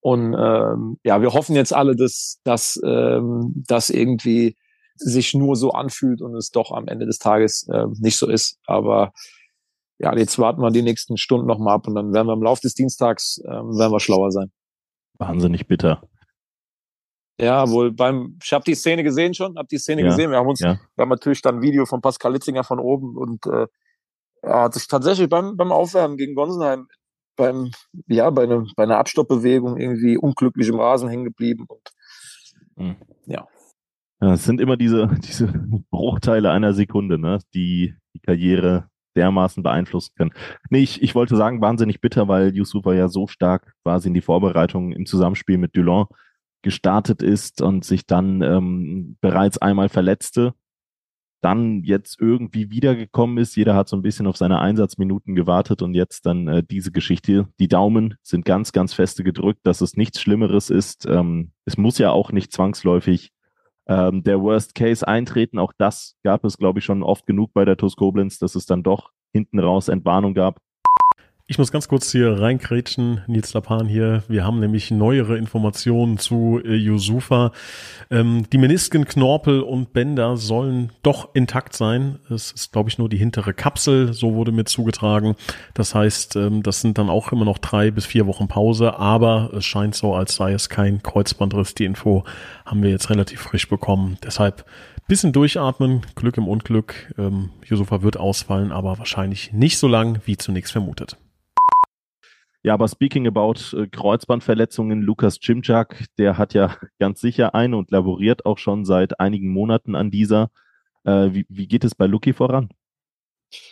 [0.01, 4.57] Und ähm, ja, wir hoffen jetzt alle, dass, dass, ähm, dass irgendwie
[4.97, 8.59] sich nur so anfühlt und es doch am Ende des Tages äh, nicht so ist.
[8.67, 9.13] Aber
[9.99, 12.43] ja, jetzt warten wir die nächsten Stunden noch mal ab und dann werden wir im
[12.43, 14.51] Laufe des Dienstags ähm, werden wir schlauer sein.
[15.19, 16.03] Wahnsinnig bitter.
[17.39, 20.31] Ja, wohl beim, ich habe die Szene gesehen schon, habe die Szene Ja, gesehen.
[20.31, 20.79] Wir haben uns, ja.
[20.95, 23.67] wir haben natürlich dann ein Video von Pascal Litzinger von oben und äh,
[24.43, 26.89] er hat sich tatsächlich beim, beim Aufwärmen gegen Gonsenheim
[27.37, 27.71] beim,
[28.09, 31.93] ja, bei, einem, bei einer Abstoppbewegung irgendwie unglücklich im Rasen hängen geblieben und
[32.77, 32.97] Mhm.
[33.27, 33.47] Ja.
[34.23, 35.49] Ja, es sind immer diese, diese
[35.91, 40.33] Bruchteile einer Sekunde, ne, die die Karriere dermaßen beeinflussen können.
[40.71, 44.21] Nee, ich, ich wollte sagen, wahnsinnig bitter, weil Yusufa ja so stark quasi in die
[44.23, 46.07] Vorbereitung im Zusammenspiel mit Dulon
[46.63, 50.55] gestartet ist und sich dann ähm, bereits einmal verletzte,
[51.43, 53.57] dann jetzt irgendwie wiedergekommen ist.
[53.57, 57.49] Jeder hat so ein bisschen auf seine Einsatzminuten gewartet und jetzt dann äh, diese Geschichte.
[57.59, 61.07] Die Daumen sind ganz, ganz feste gedrückt, dass es nichts Schlimmeres ist.
[61.07, 63.33] Ähm, es muss ja auch nicht zwangsläufig
[63.87, 65.59] ähm, der Worst Case eintreten.
[65.59, 68.67] Auch das gab es, glaube ich, schon oft genug bei der TuS Koblenz, dass es
[68.67, 70.59] dann doch hinten raus Entwarnung gab.
[71.53, 74.23] Ich muss ganz kurz hier reinkrätschen, Nils Lapan hier.
[74.27, 77.53] Wir haben nämlich neuere Informationen zu äh, Yusufa.
[78.11, 82.19] Ähm, die Menisken, Knorpel und Bänder sollen doch intakt sein.
[82.31, 85.37] Es ist, glaube ich, nur die hintere Kapsel, so wurde mir zugetragen.
[85.75, 89.51] Das heißt, ähm, das sind dann auch immer noch drei bis vier Wochen Pause, aber
[89.53, 91.75] es scheint so, als sei es kein Kreuzbandriss.
[91.75, 92.25] Die Info
[92.65, 94.17] haben wir jetzt relativ frisch bekommen.
[94.25, 94.65] Deshalb
[95.07, 97.13] bisschen durchatmen, Glück im Unglück.
[97.19, 101.19] Ähm, Yusufa wird ausfallen, aber wahrscheinlich nicht so lang wie zunächst vermutet.
[102.65, 107.91] Ja, aber speaking about äh, Kreuzbandverletzungen, Lukas Cimczak, der hat ja ganz sicher eine und
[107.91, 110.51] laboriert auch schon seit einigen Monaten an dieser.
[111.05, 112.71] Äh, wie, wie geht es bei Luki voran?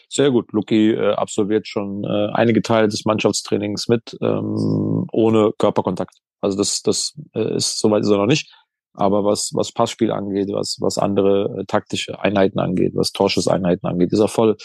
[0.09, 0.53] Sehr gut.
[0.53, 6.16] Luki äh, absolviert schon äh, einige Teile des Mannschaftstrainings mit, ähm, ohne Körperkontakt.
[6.40, 8.53] Also das, das äh, ist soweit ist er noch nicht.
[8.94, 14.12] Aber was, was Passspiel angeht, was, was andere äh, taktische Einheiten angeht, was Torschusseinheiten angeht,
[14.12, 14.57] ist er voll,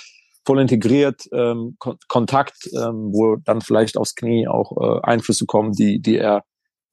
[0.45, 5.71] voll integriert, ähm, Kon Kontakt, ähm, wo dann vielleicht aufs Knie auch äh, Einflüsse kommen,
[5.71, 6.43] die, die er,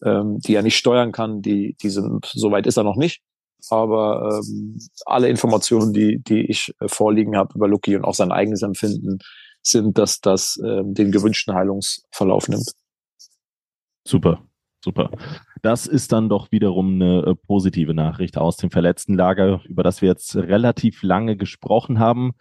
[0.04, 3.22] ähm, die er nicht steuern kann, die, die sind, soweit ist er noch nicht.
[3.70, 8.32] Aber ähm, alle Informationen, die, die ich äh, vorliegen habe über Lucky und auch sein
[8.32, 9.18] eigenes Empfinden,
[9.62, 12.72] sind, dass das ähm, den gewünschten Heilungsverlauf nimmt.
[14.04, 14.42] Super,
[14.82, 15.10] super.
[15.62, 20.02] Das ist dann doch wiederum eine äh, positive Nachricht aus dem verletzten Lager, über das
[20.02, 22.32] wir jetzt relativ lange gesprochen haben.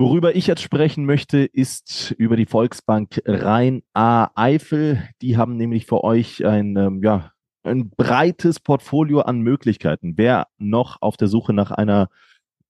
[0.00, 5.06] Worüber ich jetzt sprechen möchte, ist über die Volksbank Rhein-A-Eifel.
[5.20, 7.32] Die haben nämlich für euch ein, ähm, ja,
[7.64, 10.14] ein breites Portfolio an Möglichkeiten.
[10.16, 12.08] Wer noch auf der Suche nach einer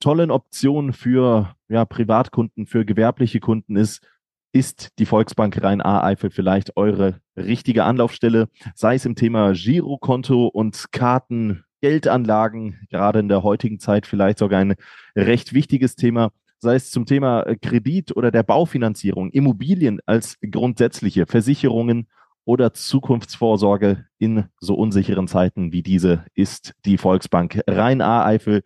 [0.01, 4.05] tollen Option für ja, Privatkunden, für gewerbliche Kunden ist,
[4.53, 11.63] ist die Volksbank Rhein-A-Eifel vielleicht eure richtige Anlaufstelle, sei es im Thema Girokonto und Karten,
[11.81, 14.75] Geldanlagen, gerade in der heutigen Zeit vielleicht sogar ein
[15.15, 22.07] recht wichtiges Thema, sei es zum Thema Kredit oder der Baufinanzierung, Immobilien als grundsätzliche Versicherungen
[22.45, 28.63] oder Zukunftsvorsorge in so unsicheren Zeiten wie diese ist die Volksbank Rhein-A-Eifel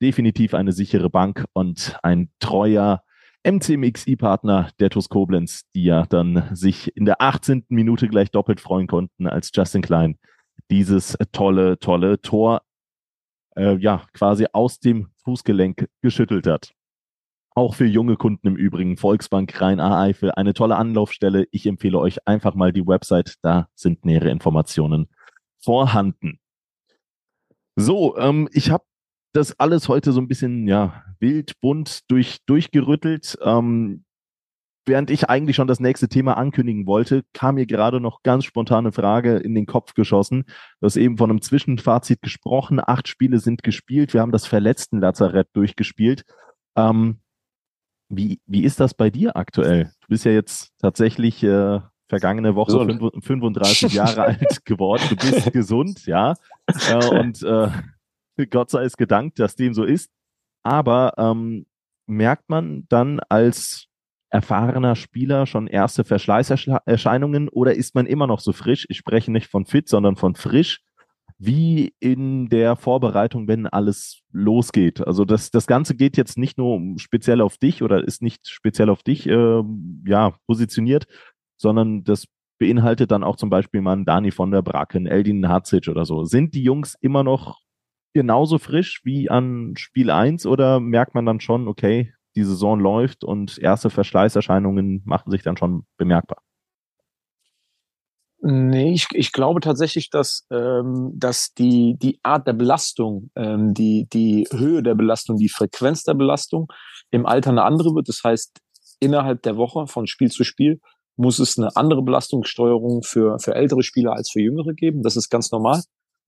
[0.00, 3.02] definitiv eine sichere Bank und ein treuer
[3.44, 7.66] MCMXI-Partner der TuS Koblenz, die ja dann sich in der 18.
[7.68, 10.18] Minute gleich doppelt freuen konnten, als Justin Klein
[10.70, 12.62] dieses tolle, tolle Tor
[13.56, 16.72] äh, ja quasi aus dem Fußgelenk geschüttelt hat.
[17.56, 21.46] Auch für junge Kunden im Übrigen, Volksbank Rhein-A-Eifel, eine tolle Anlaufstelle.
[21.52, 25.08] Ich empfehle euch einfach mal die Website, da sind nähere Informationen
[25.56, 26.38] vorhanden.
[27.74, 28.84] So, ähm, ich habe
[29.32, 33.38] das alles heute so ein bisschen ja wild, bunt durch, durchgerüttelt.
[33.42, 34.04] Ähm,
[34.84, 38.92] während ich eigentlich schon das nächste Thema ankündigen wollte, kam mir gerade noch ganz spontane
[38.92, 40.44] Frage in den Kopf geschossen.
[40.80, 42.82] Du hast eben von einem Zwischenfazit gesprochen.
[42.84, 44.12] Acht Spiele sind gespielt.
[44.12, 46.24] Wir haben das verletzten Lazarett durchgespielt.
[46.76, 47.20] Ähm,
[48.08, 49.92] wie, wie ist das bei dir aktuell?
[50.00, 53.24] Du bist ja jetzt tatsächlich äh, vergangene Woche Gesund.
[53.24, 55.02] 35 Jahre alt geworden.
[55.10, 56.34] Du bist gesund, ja.
[56.66, 60.10] Äh, und äh, Gott sei es gedankt, dass dem so ist.
[60.62, 61.66] Aber ähm,
[62.06, 63.86] merkt man dann als
[64.30, 68.86] erfahrener Spieler schon erste Verschleißerscheinungen oder ist man immer noch so frisch?
[68.88, 70.82] Ich spreche nicht von fit, sondern von frisch,
[71.38, 75.06] wie in der Vorbereitung, wenn alles losgeht.
[75.06, 78.88] Also das, das Ganze geht jetzt nicht nur speziell auf dich oder ist nicht speziell
[78.88, 79.62] auf dich äh,
[80.06, 81.06] ja, positioniert,
[81.58, 82.26] sondern das
[82.58, 86.24] beinhaltet dann auch zum Beispiel mal einen Dani von der Bracken, Eldin Hatzic oder so.
[86.24, 87.60] Sind die Jungs immer noch
[88.14, 93.24] genauso frisch wie an Spiel 1 oder merkt man dann schon, okay, die Saison läuft
[93.24, 96.38] und erste Verschleißerscheinungen machen sich dann schon bemerkbar?
[98.48, 104.06] Nee, ich, ich glaube tatsächlich, dass, ähm, dass die, die Art der Belastung, ähm, die,
[104.12, 106.68] die Höhe der Belastung, die Frequenz der Belastung
[107.10, 108.08] im Alter eine andere wird.
[108.08, 108.60] Das heißt,
[109.00, 110.80] innerhalb der Woche von Spiel zu Spiel
[111.16, 115.02] muss es eine andere Belastungssteuerung für, für ältere Spieler als für jüngere geben.
[115.02, 115.82] Das ist ganz normal.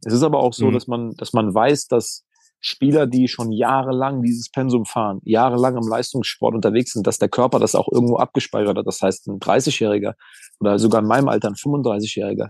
[0.04, 0.72] Es ist aber auch so, mhm.
[0.72, 2.24] dass man, dass man weiß, dass
[2.60, 7.58] Spieler, die schon jahrelang dieses Pensum fahren, jahrelang im Leistungssport unterwegs sind, dass der Körper
[7.58, 8.86] das auch irgendwo abgespeichert hat.
[8.86, 10.14] Das heißt, ein 30-Jähriger
[10.60, 12.48] oder sogar in meinem Alter ein 35-Jähriger,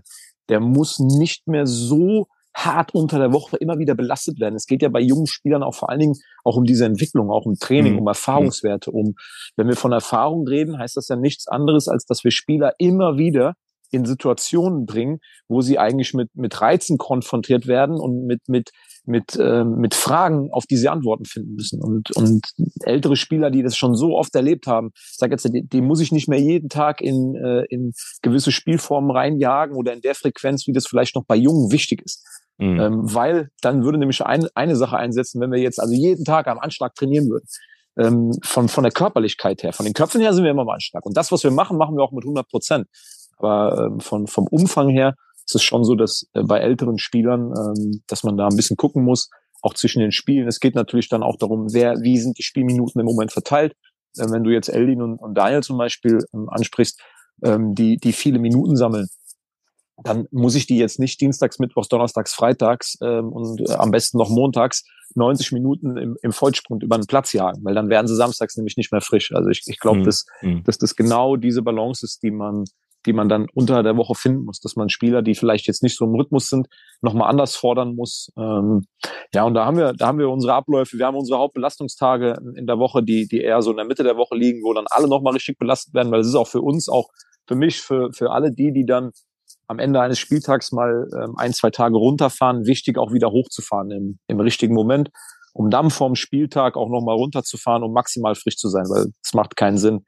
[0.49, 4.55] der muss nicht mehr so hart unter der Woche immer wieder belastet werden.
[4.55, 7.45] Es geht ja bei jungen Spielern auch vor allen Dingen auch um diese Entwicklung, auch
[7.45, 7.99] um Training, mhm.
[7.99, 9.15] um Erfahrungswerte, um,
[9.55, 13.17] wenn wir von Erfahrung reden, heißt das ja nichts anderes, als dass wir Spieler immer
[13.17, 13.53] wieder
[13.91, 18.71] in Situationen bringen, wo sie eigentlich mit, mit Reizen konfrontiert werden und mit, mit,
[19.09, 21.81] mit, äh, mit Fragen, auf die sie Antworten finden müssen.
[21.81, 22.45] Und, und
[22.83, 26.11] ältere Spieler, die das schon so oft erlebt haben, sag jetzt, die, die muss ich
[26.11, 30.73] nicht mehr jeden Tag in, äh, in gewisse Spielformen reinjagen oder in der Frequenz, wie
[30.73, 32.23] das vielleicht noch bei Jungen wichtig ist.
[32.59, 32.79] Mhm.
[32.79, 36.47] Ähm, weil dann würde nämlich ein, eine Sache einsetzen, wenn wir jetzt also jeden Tag
[36.47, 37.45] am Anschlag trainieren würden.
[37.97, 41.05] Ähm, von, von der Körperlichkeit her, von den Köpfen her sind wir immer am Anschlag.
[41.05, 42.87] Und das, was wir machen, machen wir auch mit 100 Prozent.
[43.37, 45.15] Aber ähm, von, vom Umfang her
[45.49, 48.77] ist es schon so, dass äh, bei älteren Spielern, ähm, dass man da ein bisschen
[48.77, 49.29] gucken muss,
[49.61, 50.47] auch zwischen den Spielen.
[50.47, 53.73] Es geht natürlich dann auch darum, wer, wie sind die Spielminuten im Moment verteilt.
[54.17, 57.01] Äh, wenn du jetzt Eldin und, und Daniel zum Beispiel ähm, ansprichst,
[57.43, 59.07] ähm, die, die viele Minuten sammeln,
[60.03, 64.17] dann muss ich die jetzt nicht dienstags, mittwochs, donnerstags, freitags ähm, und äh, am besten
[64.17, 64.83] noch montags
[65.15, 68.77] 90 Minuten im, im Vollsprint über den Platz jagen, weil dann werden sie samstags nämlich
[68.77, 69.33] nicht mehr frisch.
[69.33, 70.03] Also ich, ich glaube, mhm.
[70.03, 70.63] dass, mhm.
[70.63, 72.65] dass das genau diese Balance ist, die man,
[73.05, 75.95] die man dann unter der Woche finden muss, dass man Spieler, die vielleicht jetzt nicht
[75.97, 76.67] so im Rhythmus sind,
[77.01, 78.31] nochmal anders fordern muss.
[78.37, 78.85] Ähm,
[79.33, 82.67] ja, und da haben wir, da haben wir unsere Abläufe, wir haben unsere Hauptbelastungstage in
[82.67, 85.07] der Woche, die, die eher so in der Mitte der Woche liegen, wo dann alle
[85.07, 87.09] nochmal richtig belastet werden, weil es ist auch für uns, auch
[87.47, 89.11] für mich, für, für alle die, die dann
[89.67, 94.19] am Ende eines Spieltags mal ähm, ein, zwei Tage runterfahren, wichtig auch wieder hochzufahren im,
[94.27, 95.09] im richtigen Moment,
[95.53, 99.55] um dann vorm Spieltag auch nochmal runterzufahren, um maximal frisch zu sein, weil es macht
[99.55, 100.05] keinen Sinn,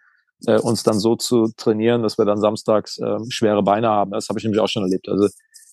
[0.47, 4.11] äh, uns dann so zu trainieren, dass wir dann samstags äh, schwere Beine haben.
[4.11, 5.07] Das habe ich nämlich auch schon erlebt.
[5.09, 5.27] Also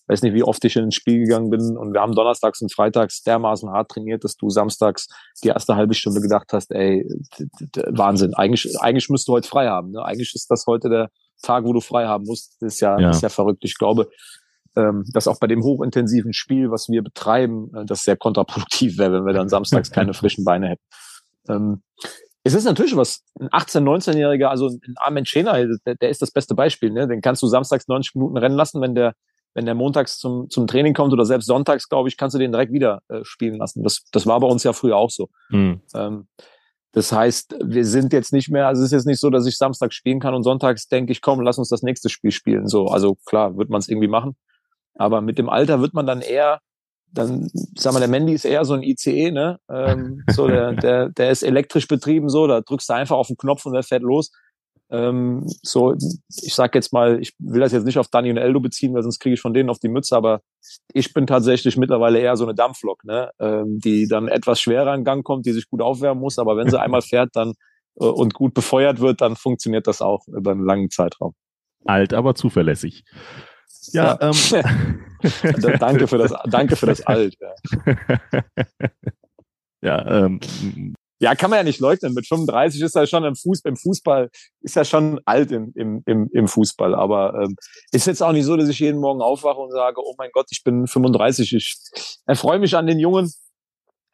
[0.06, 2.72] weiß nicht, wie oft ich in ein Spiel gegangen bin und wir haben donnerstags und
[2.72, 5.08] freitags dermaßen hart trainiert, dass du samstags
[5.44, 7.06] die erste halbe Stunde gedacht hast, ey,
[7.88, 9.90] Wahnsinn, eigentlich, eigentlich müsst du heute frei haben.
[9.90, 10.02] Ne?
[10.02, 11.10] Eigentlich ist das heute der,
[11.42, 13.10] Tag, wo du frei haben musst, ist ja, ja.
[13.10, 13.64] ist ja verrückt.
[13.64, 14.08] Ich glaube,
[14.76, 19.12] ähm, dass auch bei dem hochintensiven Spiel, was wir betreiben, äh, das sehr kontraproduktiv wäre,
[19.12, 20.84] wenn wir dann samstags keine frischen Beine hätten.
[21.48, 21.82] Ähm,
[22.44, 25.52] es ist natürlich was, ein 18-, 19-Jähriger, also ein Armin Schena,
[25.84, 27.06] der, der, ist das beste Beispiel, ne?
[27.08, 29.14] Den kannst du samstags 90 Minuten rennen lassen, wenn der,
[29.54, 32.52] wenn der montags zum, zum Training kommt oder selbst sonntags, glaube ich, kannst du den
[32.52, 33.82] direkt wieder äh, spielen lassen.
[33.82, 35.28] Das, das war bei uns ja früher auch so.
[35.50, 35.80] Mhm.
[35.94, 36.28] Ähm,
[36.92, 39.58] das heißt, wir sind jetzt nicht mehr, also es ist jetzt nicht so, dass ich
[39.58, 42.66] Samstag spielen kann und sonntags denke ich, komm, lass uns das nächste Spiel spielen.
[42.66, 44.36] So, also klar, wird man es irgendwie machen.
[44.94, 46.60] Aber mit dem Alter wird man dann eher,
[47.12, 49.58] dann, sag mal, der Mandy ist eher so ein ICE, ne?
[49.70, 53.36] Ähm, so, der, der, der ist elektrisch betrieben, so, da drückst du einfach auf den
[53.36, 54.30] Knopf und der fährt los.
[54.90, 55.94] Ähm, so,
[56.42, 59.02] ich sag jetzt mal, ich will das jetzt nicht auf Dani und Eldo beziehen, weil
[59.02, 60.40] sonst kriege ich von denen auf die Mütze, aber
[60.94, 63.30] ich bin tatsächlich mittlerweile eher so eine Dampflok, ne?
[63.38, 66.70] ähm, die dann etwas schwerer in Gang kommt, die sich gut aufwärmen muss, aber wenn
[66.70, 67.52] sie einmal fährt dann
[68.00, 71.34] äh, und gut befeuert wird, dann funktioniert das auch über einen langen Zeitraum.
[71.84, 73.04] Alt, aber zuverlässig.
[73.92, 74.30] Ja, ja.
[74.30, 74.98] Ähm.
[75.78, 77.36] danke für das, danke für das Alt.
[77.40, 77.54] Ja,
[79.82, 80.40] ja ähm,
[81.20, 82.14] ja, kann man ja nicht leugnen.
[82.14, 86.02] Mit 35 ist er schon im Fußball, im Fußball ist er schon alt im, im,
[86.06, 86.94] im, im Fußball.
[86.94, 87.56] Aber ähm,
[87.90, 90.46] ist jetzt auch nicht so, dass ich jeden Morgen aufwache und sage, oh mein Gott,
[90.50, 91.54] ich bin 35.
[91.54, 91.76] Ich
[92.26, 93.32] erfreue mich an den Jungen,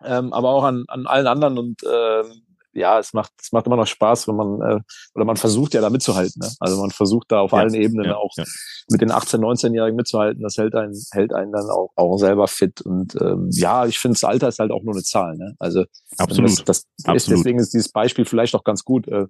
[0.02, 3.76] ähm, aber auch an, an allen anderen und ähm, ja, es macht, es macht immer
[3.76, 4.80] noch Spaß, wenn man, äh,
[5.14, 6.40] oder man versucht ja da mitzuhalten.
[6.42, 6.50] Ne?
[6.60, 8.44] Also man versucht da auf ja, allen Ebenen ja, auch ja.
[8.90, 10.42] mit den 18-, 19-Jährigen mitzuhalten.
[10.42, 12.80] Das hält einen, hält einen dann auch, auch selber fit.
[12.82, 15.36] Und ähm, ja, ich finde, das Alter ist halt auch nur eine Zahl.
[15.36, 15.54] Ne?
[15.58, 15.84] Also
[16.18, 16.50] Absolut.
[16.50, 17.16] Das, das Absolut.
[17.16, 19.06] Ist, deswegen ist dieses Beispiel vielleicht auch ganz gut.
[19.08, 19.26] Äh,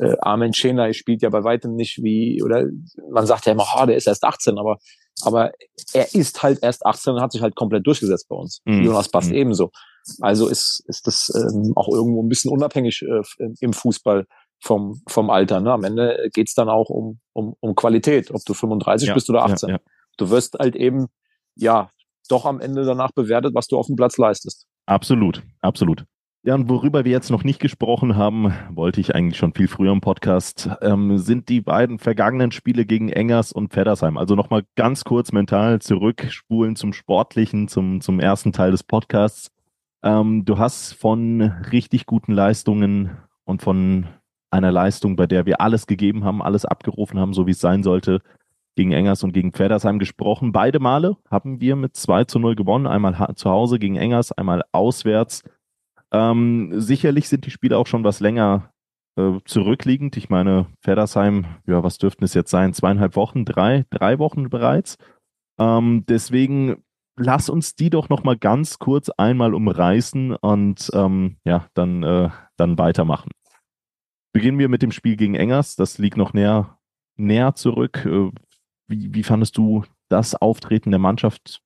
[0.00, 2.64] äh, Armin Schenay spielt ja bei weitem nicht wie, oder
[3.10, 4.78] man sagt ja immer, oh, der ist erst 18, aber
[5.22, 5.52] aber
[5.92, 8.60] er ist halt erst 18 und hat sich halt komplett durchgesetzt bei uns.
[8.64, 8.84] Mhm.
[8.84, 9.36] Jonas passt mhm.
[9.36, 9.70] ebenso.
[10.20, 13.22] Also ist, ist das ähm, auch irgendwo ein bisschen unabhängig äh,
[13.60, 14.26] im Fußball
[14.60, 15.60] vom, vom Alter.
[15.60, 15.72] Ne?
[15.72, 19.44] Am Ende geht's dann auch um, um, um Qualität, ob du 35 ja, bist oder
[19.44, 19.68] 18.
[19.68, 19.80] Ja, ja.
[20.16, 21.06] Du wirst halt eben,
[21.54, 21.90] ja,
[22.28, 24.66] doch am Ende danach bewertet, was du auf dem Platz leistest.
[24.86, 26.04] Absolut, absolut.
[26.44, 29.92] Ja, und worüber wir jetzt noch nicht gesprochen haben, wollte ich eigentlich schon viel früher
[29.92, 34.16] im Podcast, ähm, sind die beiden vergangenen Spiele gegen Engers und Feddersheim.
[34.16, 39.50] Also nochmal ganz kurz mental zurückspulen zum Sportlichen, zum, zum ersten Teil des Podcasts.
[40.02, 44.06] Ähm, du hast von richtig guten Leistungen und von
[44.50, 47.82] einer Leistung, bei der wir alles gegeben haben, alles abgerufen haben, so wie es sein
[47.82, 48.20] sollte,
[48.76, 50.52] gegen Engers und gegen Pferdersheim gesprochen.
[50.52, 52.86] Beide Male haben wir mit 2 zu 0 gewonnen.
[52.86, 55.42] Einmal zu Hause gegen Engers, einmal auswärts.
[56.12, 58.72] Ähm, sicherlich sind die Spiele auch schon was länger
[59.16, 60.16] äh, zurückliegend.
[60.16, 62.72] Ich meine, Pferdersheim, ja, was dürften es jetzt sein?
[62.72, 64.96] Zweieinhalb Wochen, drei, drei Wochen bereits.
[65.58, 66.76] Ähm, deswegen
[67.18, 72.30] lass uns die doch noch mal ganz kurz einmal umreißen und ähm, ja, dann, äh,
[72.56, 73.30] dann weitermachen.
[74.32, 75.76] Beginnen wir mit dem Spiel gegen Engers.
[75.76, 76.78] Das liegt noch näher,
[77.16, 78.04] näher zurück.
[78.06, 78.30] Äh,
[78.86, 81.60] wie, wie fandest du das Auftreten der Mannschaft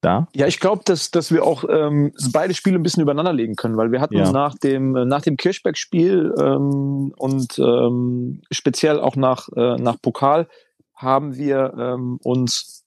[0.00, 0.28] da?
[0.34, 3.76] Ja, ich glaube, dass, dass wir auch ähm, beide Spiele ein bisschen übereinander legen können,
[3.76, 4.30] weil wir hatten ja.
[4.30, 10.48] nach dem, nach dem Kirchberg-Spiel ähm, und ähm, speziell auch nach, äh, nach Pokal
[10.94, 12.83] haben wir ähm, uns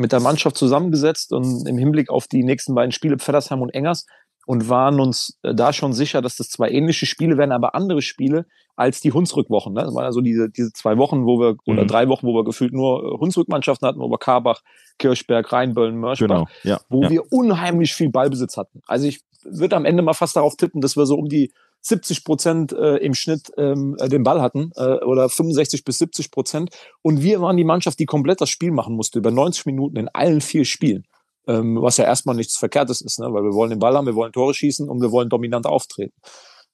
[0.00, 4.06] mit der Mannschaft zusammengesetzt und im Hinblick auf die nächsten beiden Spiele, Pfeddersheim und Engers,
[4.46, 8.02] und waren uns äh, da schon sicher, dass das zwei ähnliche Spiele werden, aber andere
[8.02, 9.74] Spiele als die Hunsrückwochen.
[9.74, 9.82] Ne?
[9.82, 11.88] Das waren also diese, diese zwei Wochen, wo wir, oder mhm.
[11.88, 14.62] drei Wochen, wo wir gefühlt nur äh, Hunsrückmannschaften hatten, Oberkarbach,
[14.98, 16.46] Kirchberg, Rheinböllen, Mörschbach, genau.
[16.64, 16.80] ja.
[16.88, 17.10] wo ja.
[17.10, 18.80] wir unheimlich viel Ballbesitz hatten.
[18.86, 21.52] Also ich würde am Ende mal fast darauf tippen, dass wir so um die
[21.82, 26.30] 70 Prozent äh, im Schnitt ähm, äh, den Ball hatten äh, oder 65 bis 70
[26.30, 26.70] Prozent.
[27.02, 30.08] Und wir waren die Mannschaft, die komplett das Spiel machen musste, über 90 Minuten in
[30.08, 31.04] allen vier Spielen.
[31.46, 33.32] Ähm, was ja erstmal nichts Verkehrtes ist, ne?
[33.32, 36.14] weil wir wollen den Ball haben, wir wollen Tore schießen und wir wollen dominant auftreten.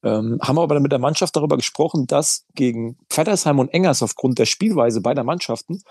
[0.03, 4.39] Ähm, haben aber dann mit der Mannschaft darüber gesprochen, dass gegen Pfeddersheim und Engers aufgrund
[4.39, 5.83] der Spielweise beider Mannschaften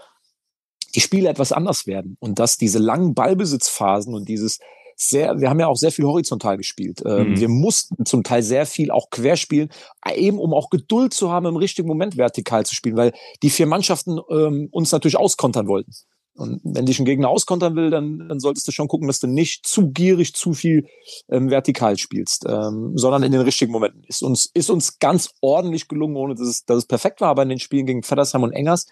[0.93, 4.59] die Spiele etwas anders werden und dass diese langen Ballbesitzphasen und dieses
[4.95, 7.01] sehr, wir haben ja auch sehr viel horizontal gespielt.
[7.05, 7.39] Ähm, mhm.
[7.39, 9.69] Wir mussten zum Teil sehr viel auch querspielen,
[10.15, 13.67] eben um auch Geduld zu haben, im richtigen Moment vertikal zu spielen, weil die vier
[13.67, 15.91] Mannschaften ähm, uns natürlich auskontern wollten.
[16.37, 19.27] Und wenn dich ein Gegner auskontern will, dann, dann solltest du schon gucken, dass du
[19.27, 20.85] nicht zu gierig zu viel
[21.29, 24.03] ähm, vertikal spielst, ähm, sondern in den richtigen Momenten.
[24.05, 27.43] Ist uns, ist uns ganz ordentlich gelungen, ohne dass es, dass es perfekt war, aber
[27.43, 28.87] in den Spielen gegen Feddersheim und Engers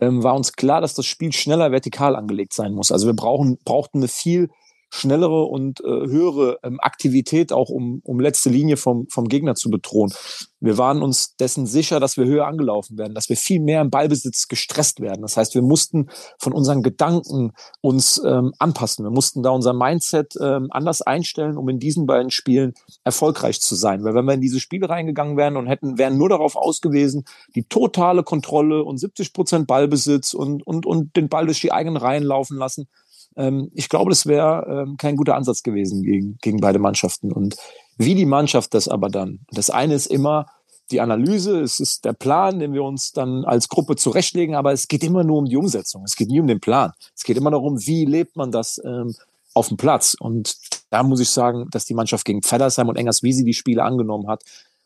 [0.00, 2.92] ähm, war uns klar, dass das Spiel schneller vertikal angelegt sein muss.
[2.92, 4.50] Also wir brauchen, brauchten eine viel
[4.92, 9.70] schnellere und äh, höhere ähm, Aktivität, auch um, um letzte Linie vom, vom Gegner zu
[9.70, 10.12] bedrohen.
[10.60, 13.90] Wir waren uns dessen sicher, dass wir höher angelaufen werden, dass wir viel mehr im
[13.90, 15.22] Ballbesitz gestresst werden.
[15.22, 19.04] Das heißt, wir mussten von unseren Gedanken uns ähm, anpassen.
[19.04, 23.74] Wir mussten da unser Mindset ähm, anders einstellen, um in diesen beiden Spielen erfolgreich zu
[23.74, 24.04] sein.
[24.04, 27.24] Weil wenn wir in diese Spiele reingegangen wären und hätten, wären nur darauf ausgewiesen,
[27.54, 31.96] die totale Kontrolle und 70 Prozent Ballbesitz und, und, und den Ball durch die eigenen
[31.96, 32.88] Reihen laufen lassen,
[33.36, 37.32] ähm, ich glaube, das wäre ähm, kein guter Ansatz gewesen gegen, gegen beide Mannschaften.
[37.32, 37.56] Und
[37.96, 40.46] wie die Mannschaft das aber dann, das eine ist immer
[40.90, 44.88] die Analyse, es ist der Plan, den wir uns dann als Gruppe zurechtlegen, aber es
[44.88, 46.02] geht immer nur um die Umsetzung.
[46.04, 46.92] Es geht nie um den Plan.
[47.16, 49.14] Es geht immer darum, wie lebt man das ähm,
[49.54, 50.14] auf dem Platz.
[50.18, 50.56] Und
[50.90, 53.82] da muss ich sagen, dass die Mannschaft gegen Feddersheim und Engers, wie sie die Spiele
[53.84, 54.42] angenommen hat,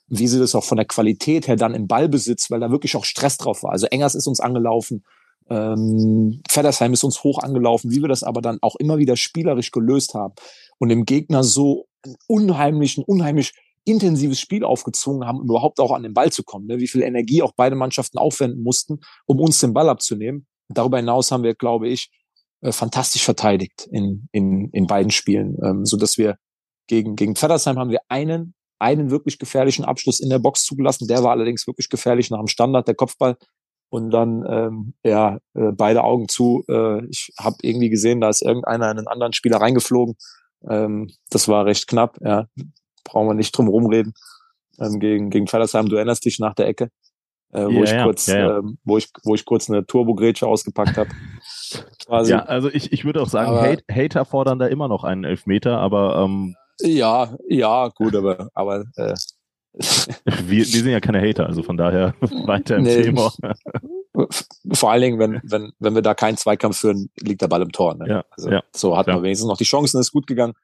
[0.08, 3.04] wie sie das auch von der Qualität her dann im Ballbesitz, weil da wirklich auch
[3.04, 3.72] Stress drauf war.
[3.72, 5.04] Also Engers ist uns angelaufen,
[5.48, 9.70] ähm, Feddersheim ist uns hoch angelaufen, wie wir das aber dann auch immer wieder spielerisch
[9.70, 10.34] gelöst haben
[10.78, 13.52] und dem Gegner so einen unheimlichen, unheimlich
[13.84, 16.66] intensives Spiel aufgezwungen haben, um überhaupt auch an den Ball zu kommen.
[16.66, 16.78] Ne?
[16.78, 20.46] Wie viel Energie auch beide Mannschaften aufwenden mussten, um uns den Ball abzunehmen.
[20.68, 22.10] darüber hinaus haben wir, glaube ich,
[22.62, 26.36] äh, fantastisch verteidigt in, in, in beiden Spielen, ähm, so dass wir
[26.88, 31.06] gegen, gegen Feddersheim haben wir einen, einen wirklich gefährlichen Abschluss in der Box zugelassen.
[31.06, 32.88] Der war allerdings wirklich gefährlich nach dem Standard.
[32.88, 33.36] Der Kopfball
[33.88, 36.64] und dann ähm, ja äh, beide Augen zu.
[36.68, 40.16] Äh, ich habe irgendwie gesehen, da ist irgendeiner in einen anderen Spieler reingeflogen.
[40.68, 42.18] Ähm, das war recht knapp.
[42.20, 42.46] Ja,
[43.04, 44.14] brauchen wir nicht drum rumreden.
[44.78, 46.90] Ähm, gegen gegen Fellersheim, du erinnerst dich nach der Ecke,
[47.52, 50.46] äh, wo ja, ich ja, kurz, ja, ähm, wo ich wo ich kurz eine Turbogrätsche
[50.46, 51.10] ausgepackt habe.
[52.08, 55.24] Ja, also ich, ich würde auch sagen, aber, Hate, Hater fordern da immer noch einen
[55.24, 59.14] Elfmeter, aber ähm, ja, ja, gut, aber aber äh,
[59.76, 62.14] wir, wir sind ja keine Hater, also von daher
[62.46, 63.32] weiter im nee, Thema.
[64.72, 67.72] Vor allen Dingen, wenn, wenn, wenn wir da keinen Zweikampf führen, liegt der Ball im
[67.72, 67.94] Tor.
[67.94, 68.08] Ne?
[68.08, 70.54] Ja, also, ja, so hat man wenigstens noch die Chancen, ist gut gegangen.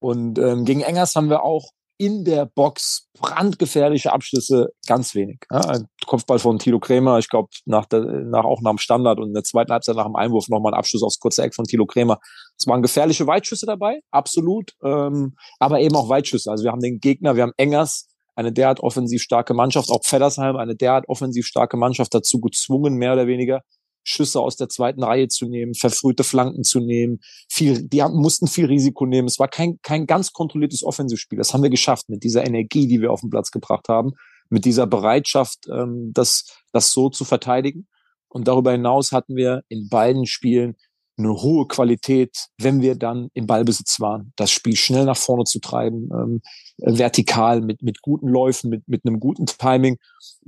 [0.00, 5.44] Und ähm, gegen Engers haben wir auch in der Box brandgefährliche Abschlüsse ganz wenig.
[5.50, 9.18] Ja, ein Kopfball von Tilo Krämer, ich glaube, nach der, nach, auch nach dem Standard
[9.18, 11.64] und in der zweiten Halbzeit nach dem Einwurf nochmal ein Abschluss aufs kurze Eck von
[11.64, 12.20] Tilo Krämer.
[12.56, 16.50] Es waren gefährliche Weitschüsse dabei, absolut, ähm, aber eben auch Weitschüsse.
[16.50, 18.06] Also wir haben den Gegner, wir haben Engers
[18.38, 23.14] eine derart offensiv starke Mannschaft, auch Feddersheim, eine derart offensiv starke Mannschaft dazu gezwungen, mehr
[23.14, 23.62] oder weniger
[24.04, 27.18] Schüsse aus der zweiten Reihe zu nehmen, verfrühte Flanken zu nehmen.
[27.50, 29.26] Viel, die haben, mussten viel Risiko nehmen.
[29.26, 31.36] Es war kein, kein ganz kontrolliertes Offensivspiel.
[31.36, 34.12] Das haben wir geschafft mit dieser Energie, die wir auf den Platz gebracht haben,
[34.50, 37.88] mit dieser Bereitschaft, ähm, das, das so zu verteidigen.
[38.28, 40.76] Und darüber hinaus hatten wir in beiden Spielen
[41.18, 45.58] eine hohe Qualität, wenn wir dann im Ballbesitz waren, das Spiel schnell nach vorne zu
[45.58, 49.98] treiben, ähm, äh, vertikal mit, mit guten Läufen, mit, mit einem guten Timing.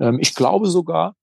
[0.01, 1.15] Ähm, ich glaube sogar,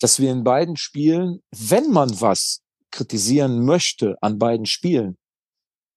[0.00, 5.16] dass wir in beiden Spielen, wenn man was kritisieren möchte an beiden Spielen,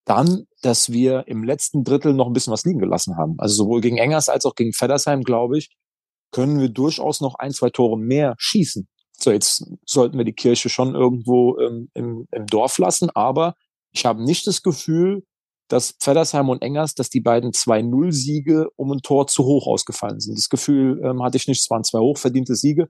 [0.06, 3.36] dann, dass wir im letzten Drittel noch ein bisschen was liegen gelassen haben.
[3.38, 5.70] Also sowohl gegen Engers als auch gegen Feddersheim, glaube ich,
[6.32, 8.88] können wir durchaus noch ein, zwei Tore mehr schießen.
[9.18, 13.56] So, jetzt sollten wir die Kirche schon irgendwo ähm, im, im Dorf lassen, aber
[13.92, 15.24] Ich habe nicht das Gefühl,
[15.72, 20.38] dass Pfeddersheim und Engers, dass die beiden 2-0-Siege um ein Tor zu hoch ausgefallen sind.
[20.38, 21.62] Das Gefühl ähm, hatte ich nicht.
[21.62, 22.90] Es waren zwei hochverdiente Siege,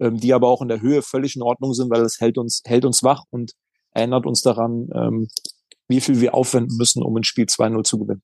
[0.00, 2.62] ähm, die aber auch in der Höhe völlig in Ordnung sind, weil es hält uns,
[2.64, 3.52] hält uns wach und
[3.92, 5.28] erinnert uns daran, ähm,
[5.88, 8.22] wie viel wir aufwenden müssen, um ein Spiel 2-0 zu gewinnen.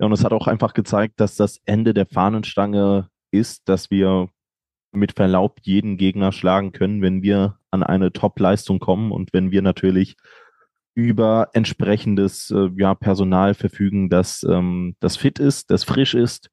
[0.00, 4.28] Ja, und es hat auch einfach gezeigt, dass das Ende der Fahnenstange ist, dass wir
[4.90, 9.62] mit Verlaub jeden Gegner schlagen können, wenn wir an eine Top-Leistung kommen und wenn wir
[9.62, 10.16] natürlich
[10.94, 16.50] über entsprechendes äh, ja, Personal verfügen, das, ähm, das fit ist, das frisch ist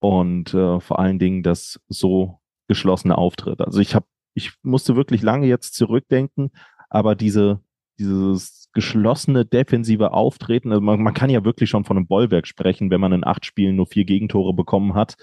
[0.00, 3.60] und äh, vor allen Dingen das so geschlossene Auftritt.
[3.60, 6.50] Also ich habe, ich musste wirklich lange jetzt zurückdenken,
[6.88, 7.60] aber diese,
[7.98, 12.90] dieses geschlossene defensive Auftreten, also man, man kann ja wirklich schon von einem Bollwerk sprechen,
[12.90, 15.16] wenn man in acht Spielen nur vier Gegentore bekommen hat.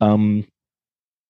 [0.00, 0.46] Ähm,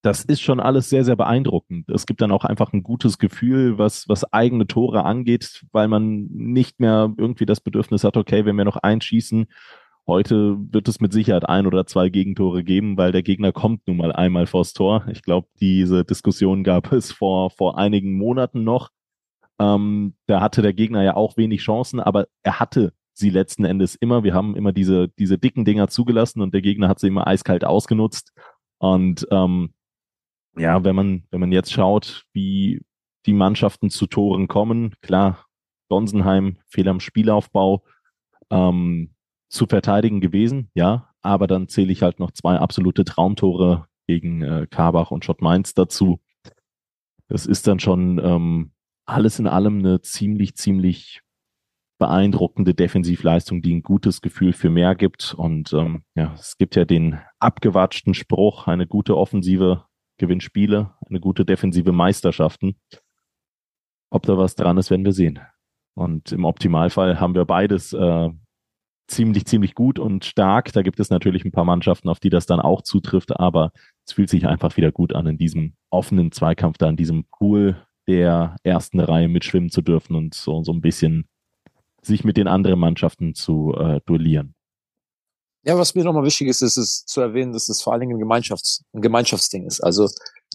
[0.06, 1.90] das ist schon alles sehr, sehr beeindruckend.
[1.90, 6.26] Es gibt dann auch einfach ein gutes Gefühl, was, was eigene Tore angeht, weil man
[6.26, 9.46] nicht mehr irgendwie das Bedürfnis hat, okay, wenn wir noch einschießen,
[10.06, 13.96] heute wird es mit Sicherheit ein oder zwei Gegentore geben, weil der Gegner kommt nun
[13.96, 15.04] mal einmal vors Tor.
[15.10, 18.90] Ich glaube, diese Diskussion gab es vor, vor einigen Monaten noch.
[19.58, 23.96] Ähm, da hatte der Gegner ja auch wenig Chancen, aber er hatte sie letzten Endes
[23.96, 24.22] immer.
[24.22, 27.64] Wir haben immer diese, diese dicken Dinger zugelassen und der Gegner hat sie immer eiskalt
[27.64, 28.32] ausgenutzt.
[28.78, 29.70] Und ähm,
[30.58, 32.82] ja, wenn man, wenn man jetzt schaut, wie
[33.26, 35.46] die Mannschaften zu Toren kommen, klar,
[35.88, 37.84] Donsenheim, Fehler am Spielaufbau,
[38.50, 39.14] ähm,
[39.48, 44.66] zu verteidigen gewesen, ja, aber dann zähle ich halt noch zwei absolute Traumtore gegen äh,
[44.70, 46.20] Karbach und Schott Mainz dazu.
[47.28, 48.72] Das ist dann schon ähm,
[49.04, 51.22] alles in allem eine ziemlich, ziemlich
[51.98, 55.34] beeindruckende Defensivleistung, die ein gutes Gefühl für mehr gibt.
[55.34, 59.84] Und ähm, ja, es gibt ja den abgewatschten Spruch, eine gute Offensive
[60.18, 62.76] gewinnt Spiele, eine gute defensive Meisterschaften.
[64.10, 65.40] Ob da was dran ist, werden wir sehen.
[65.94, 68.30] Und im Optimalfall haben wir beides äh,
[69.08, 70.72] ziemlich, ziemlich gut und stark.
[70.72, 73.72] Da gibt es natürlich ein paar Mannschaften, auf die das dann auch zutrifft, aber
[74.06, 77.86] es fühlt sich einfach wieder gut an, in diesem offenen Zweikampf da, in diesem Pool
[78.08, 81.28] der ersten Reihe mitschwimmen zu dürfen und so, so ein bisschen
[82.02, 84.55] sich mit den anderen Mannschaften zu äh, duellieren.
[85.66, 88.16] Ja, was mir nochmal wichtig ist, ist es zu erwähnen, dass es vor allen Dingen
[88.16, 89.80] ein, Gemeinschafts-, ein Gemeinschaftsding ist.
[89.80, 90.08] Also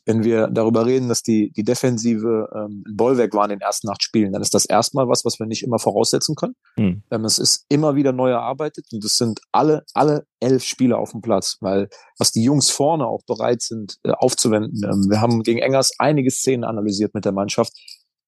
[0.06, 3.90] wenn wir darüber reden, dass die, die Defensive ähm, ein Bollwerk war in den ersten
[3.90, 6.56] acht Spielen, dann ist das erstmal was, was wir nicht immer voraussetzen können.
[6.78, 7.04] Mhm.
[7.12, 11.12] Ähm, es ist immer wieder neu erarbeitet und es sind alle, alle elf Spieler auf
[11.12, 14.82] dem Platz, weil was die Jungs vorne auch bereit sind äh, aufzuwenden.
[14.84, 17.74] Ähm, wir haben gegen Engers einige Szenen analysiert mit der Mannschaft,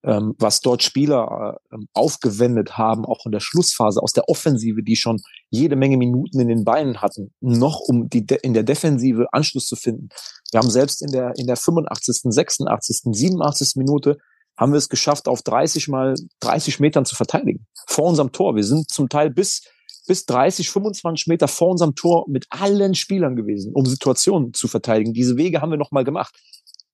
[0.03, 4.95] ähm, was dort Spieler äh, aufgewendet haben, auch in der Schlussphase aus der Offensive, die
[4.95, 9.65] schon jede Menge Minuten in den Beinen hatten, noch um die in der Defensive Anschluss
[9.65, 10.09] zu finden.
[10.51, 13.75] Wir haben selbst in der in der 85., 86., 87.
[13.75, 14.17] Minute
[14.57, 17.65] haben wir es geschafft, auf 30 mal 30 Metern zu verteidigen.
[17.87, 18.55] Vor unserem Tor.
[18.55, 19.61] Wir sind zum Teil bis
[20.05, 25.13] bis 30, 25 Meter vor unserem Tor mit allen Spielern gewesen, um Situationen zu verteidigen.
[25.13, 26.35] Diese Wege haben wir noch mal gemacht.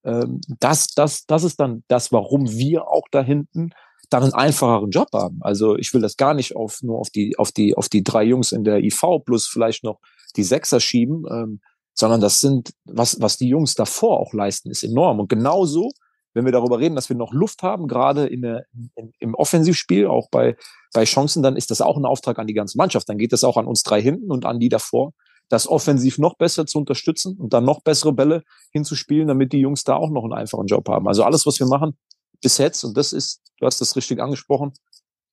[0.04, 3.70] Ähm, das, das, das ist dann das, warum wir auch da hinten
[4.10, 5.38] dann einen einfacheren Job haben.
[5.40, 8.24] Also ich will das gar nicht auf, nur auf die, auf die, auf die drei
[8.24, 10.00] Jungs in der IV plus vielleicht noch
[10.36, 11.60] die Sechser schieben, ähm,
[11.94, 15.20] sondern das sind, was, was die Jungs davor auch leisten, ist enorm.
[15.20, 15.90] Und genauso,
[16.34, 20.06] wenn wir darüber reden, dass wir noch Luft haben, gerade in der, in, im Offensivspiel,
[20.06, 20.56] auch bei,
[20.92, 23.08] bei Chancen, dann ist das auch ein Auftrag an die ganze Mannschaft.
[23.08, 25.12] Dann geht das auch an uns drei hinten und an die davor,
[25.50, 28.42] das offensiv noch besser zu unterstützen und dann noch bessere Bälle
[28.72, 31.06] hinzuspielen, damit die Jungs da auch noch einen einfachen Job haben.
[31.06, 31.98] Also alles, was wir machen
[32.40, 34.72] bis jetzt, und das ist, du hast das richtig angesprochen,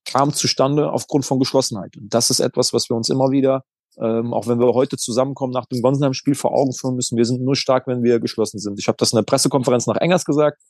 [0.03, 1.95] kam zustande aufgrund von Geschlossenheit.
[1.95, 3.63] Und das ist etwas, was wir uns immer wieder,
[3.97, 7.41] ähm, auch wenn wir heute zusammenkommen nach dem Gonsenheim-Spiel vor Augen führen müssen, wir sind
[7.41, 8.79] nur stark, wenn wir geschlossen sind.
[8.79, 10.61] Ich habe das in der Pressekonferenz nach Engers gesagt.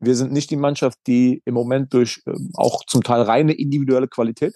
[0.00, 4.08] Wir sind nicht die Mannschaft, die im Moment durch ähm, auch zum Teil reine individuelle
[4.08, 4.54] Qualität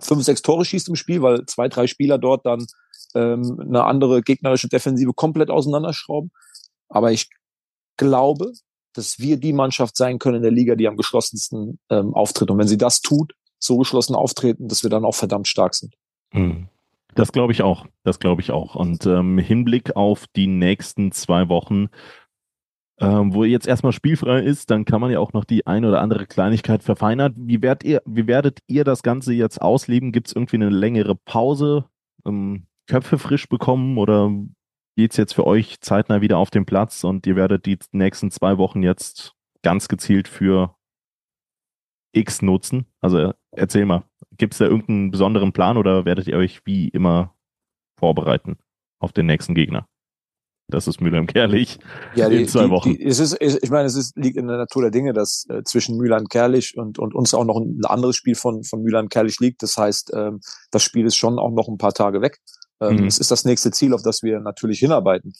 [0.00, 2.66] fünf, sechs Tore schießt im Spiel, weil zwei, drei Spieler dort dann
[3.14, 6.30] ähm, eine andere gegnerische Defensive komplett auseinanderschrauben.
[6.88, 7.28] Aber ich
[7.96, 8.52] glaube,
[8.92, 12.50] dass wir die Mannschaft sein können in der Liga, die am geschlossensten ähm, auftritt.
[12.50, 15.94] Und wenn sie das tut, so geschlossen auftreten, dass wir dann auch verdammt stark sind.
[16.32, 16.68] Hm.
[17.14, 17.86] Das glaube ich auch.
[18.02, 18.74] Das glaube ich auch.
[18.74, 21.88] Und ähm, Hinblick auf die nächsten zwei Wochen,
[23.00, 26.00] ähm, wo jetzt erstmal spielfrei ist, dann kann man ja auch noch die eine oder
[26.00, 27.34] andere Kleinigkeit verfeinern.
[27.36, 30.12] Wie, werdet ihr, wie werdet ihr das Ganze jetzt ausleben?
[30.12, 31.86] Gibt es irgendwie eine längere Pause?
[32.24, 34.30] Ähm, Köpfe frisch bekommen oder
[34.96, 38.58] geht's jetzt für euch zeitnah wieder auf den Platz und ihr werdet die nächsten zwei
[38.58, 40.76] Wochen jetzt ganz gezielt für
[42.12, 42.86] X nutzen?
[43.00, 44.04] Also erzähl mal,
[44.36, 47.34] gibt es da irgendeinen besonderen Plan oder werdet ihr euch wie immer
[47.98, 48.58] vorbereiten
[49.00, 49.88] auf den nächsten Gegner?
[50.68, 51.78] Das ist Mülheim-Kerlich
[52.14, 52.94] ja, die, in zwei die, Wochen.
[52.94, 55.62] Die, es ist, ich meine, es ist, liegt in der Natur der Dinge, dass äh,
[55.62, 59.62] zwischen Mülheim-Kerlich und, und uns auch noch ein anderes Spiel von, von Mülheim-Kerlich liegt.
[59.62, 62.38] Das heißt, ähm, das Spiel ist schon auch noch ein paar Tage weg.
[62.90, 63.06] Ähm, mhm.
[63.06, 65.34] Es ist das nächste Ziel, auf das wir natürlich hinarbeiten.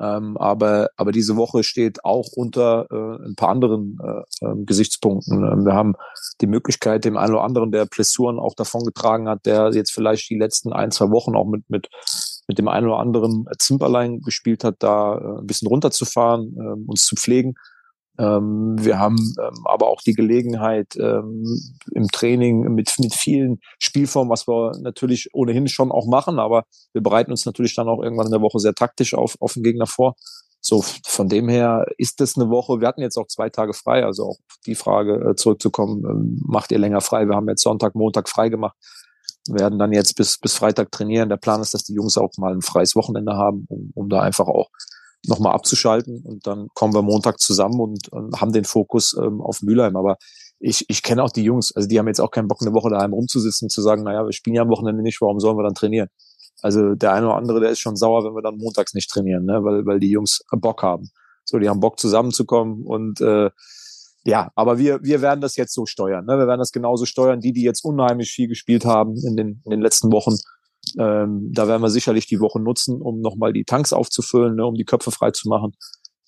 [0.00, 5.42] Ähm, aber, aber diese Woche steht auch unter äh, ein paar anderen äh, äh, Gesichtspunkten.
[5.44, 5.94] Ähm, wir haben
[6.40, 10.30] die Möglichkeit, dem einen oder anderen, der Plessuren auch davon getragen hat, der jetzt vielleicht
[10.30, 11.88] die letzten ein, zwei Wochen auch mit, mit,
[12.46, 17.04] mit dem einen oder anderen Zimperlein gespielt hat, da äh, ein bisschen runterzufahren, äh, uns
[17.04, 17.54] zu pflegen.
[18.18, 21.44] Ähm, wir haben ähm, aber auch die Gelegenheit ähm,
[21.92, 27.02] im Training mit, mit vielen Spielformen, was wir natürlich ohnehin schon auch machen, aber wir
[27.02, 29.86] bereiten uns natürlich dann auch irgendwann in der Woche sehr taktisch auf, auf den Gegner
[29.86, 30.16] vor.
[30.60, 32.80] So, von dem her ist das eine Woche.
[32.80, 36.72] Wir hatten jetzt auch zwei Tage frei, also auch die Frage äh, zurückzukommen, ähm, macht
[36.72, 37.26] ihr länger frei?
[37.26, 38.76] Wir haben jetzt Sonntag, Montag frei gemacht.
[39.48, 41.28] Werden dann jetzt bis, bis Freitag trainieren.
[41.28, 44.20] Der Plan ist, dass die Jungs auch mal ein freies Wochenende haben, um, um da
[44.20, 44.68] einfach auch
[45.26, 49.62] nochmal abzuschalten und dann kommen wir Montag zusammen und, und haben den Fokus ähm, auf
[49.62, 49.96] Mülheim.
[49.96, 50.16] Aber
[50.60, 52.90] ich, ich kenne auch die Jungs, also die haben jetzt auch keinen Bock, eine Woche
[52.90, 55.74] daheim rumzusitzen, zu sagen, naja, wir spielen ja am Wochenende nicht, warum sollen wir dann
[55.74, 56.08] trainieren?
[56.62, 59.44] Also der eine oder andere, der ist schon sauer, wenn wir dann montags nicht trainieren,
[59.44, 59.62] ne?
[59.62, 61.10] weil, weil die Jungs Bock haben.
[61.44, 63.50] So, die haben Bock zusammenzukommen und äh,
[64.24, 66.26] ja, aber wir, wir werden das jetzt so steuern.
[66.26, 66.36] Ne?
[66.38, 67.40] Wir werden das genauso steuern.
[67.40, 70.34] Die, die jetzt unheimlich viel gespielt haben in den, in den letzten Wochen,
[70.98, 74.74] ähm, da werden wir sicherlich die Woche nutzen, um nochmal die Tanks aufzufüllen, ne, um
[74.74, 75.72] die Köpfe frei zu machen.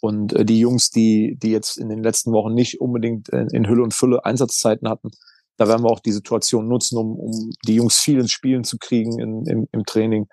[0.00, 3.68] Und äh, die Jungs, die, die jetzt in den letzten Wochen nicht unbedingt in, in
[3.68, 5.10] Hülle und Fülle Einsatzzeiten hatten,
[5.56, 8.78] da werden wir auch die Situation nutzen, um, um die Jungs viel ins Spielen zu
[8.78, 10.26] kriegen in, im, im Training,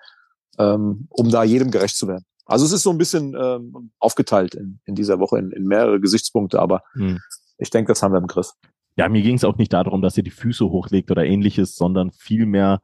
[0.58, 2.24] ähm, um da jedem gerecht zu werden.
[2.46, 6.00] Also es ist so ein bisschen ähm, aufgeteilt in, in dieser Woche in, in mehrere
[6.00, 7.18] Gesichtspunkte, aber hm.
[7.58, 8.52] ich denke, das haben wir im Griff.
[8.96, 12.10] Ja, mir ging es auch nicht darum, dass ihr die Füße hochlegt oder ähnliches, sondern
[12.10, 12.80] vielmehr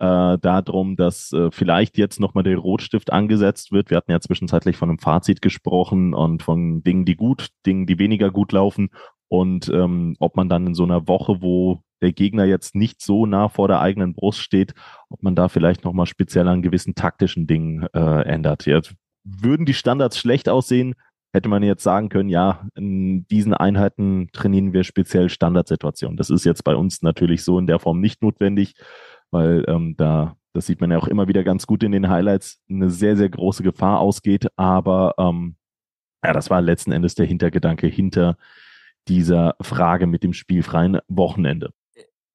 [0.00, 3.90] äh, darum, dass äh, vielleicht jetzt nochmal der Rotstift angesetzt wird.
[3.90, 7.98] Wir hatten ja zwischenzeitlich von einem Fazit gesprochen und von Dingen, die gut, Dingen, die
[7.98, 8.90] weniger gut laufen.
[9.28, 13.26] Und ähm, ob man dann in so einer Woche, wo der Gegner jetzt nicht so
[13.26, 14.72] nah vor der eigenen Brust steht,
[15.10, 18.66] ob man da vielleicht nochmal speziell an gewissen taktischen Dingen äh, ändert.
[18.66, 18.94] Jetzt
[19.24, 20.94] würden die Standards schlecht aussehen,
[21.32, 26.16] hätte man jetzt sagen können, ja, in diesen Einheiten trainieren wir speziell Standardsituationen.
[26.16, 28.74] Das ist jetzt bei uns natürlich so in der Form nicht notwendig
[29.30, 32.60] weil ähm, da, das sieht man ja auch immer wieder ganz gut in den Highlights,
[32.68, 34.48] eine sehr, sehr große Gefahr ausgeht.
[34.56, 35.56] Aber ähm,
[36.24, 38.36] ja, das war letzten Endes der Hintergedanke hinter
[39.08, 41.70] dieser Frage mit dem spielfreien Wochenende.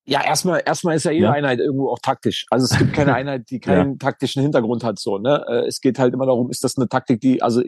[0.06, 1.32] Ja, erstmal, erstmal ist ja jede ja.
[1.32, 2.46] Einheit irgendwo auch taktisch.
[2.50, 3.98] Also es gibt keine Einheit, die keinen ja.
[4.00, 5.46] taktischen Hintergrund hat, so, ne?
[5.48, 7.62] Äh, es geht halt immer darum, ist das eine Taktik, die, also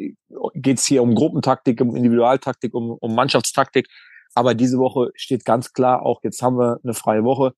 [0.54, 3.88] geht es hier um Gruppentaktik, um Individualtaktik, um, um Mannschaftstaktik.
[4.34, 7.54] Aber diese Woche steht ganz klar auch, jetzt haben wir eine freie Woche.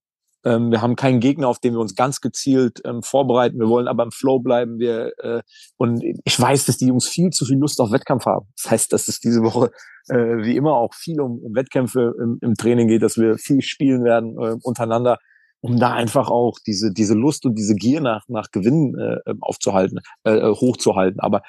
[0.46, 3.60] Ähm, wir haben keinen Gegner, auf den wir uns ganz gezielt ähm, vorbereiten.
[3.60, 4.80] Wir wollen aber im Flow bleiben.
[4.80, 5.42] Wir, äh,
[5.78, 8.48] und ich weiß, dass die Jungs viel zu viel Lust auf Wettkampf haben.
[8.62, 9.72] Das heißt, dass es diese Woche
[10.10, 13.62] äh, wie immer auch viel um, um Wettkämpfe im, im, Training geht, dass wir viel
[13.62, 15.18] spielen werden äh, untereinander,
[15.60, 20.00] um da einfach auch diese, diese Lust und diese Gier nach, nach Gewinnen äh, aufzuhalten,
[20.24, 21.20] äh, äh hochzuhalten.
[21.20, 21.42] Aber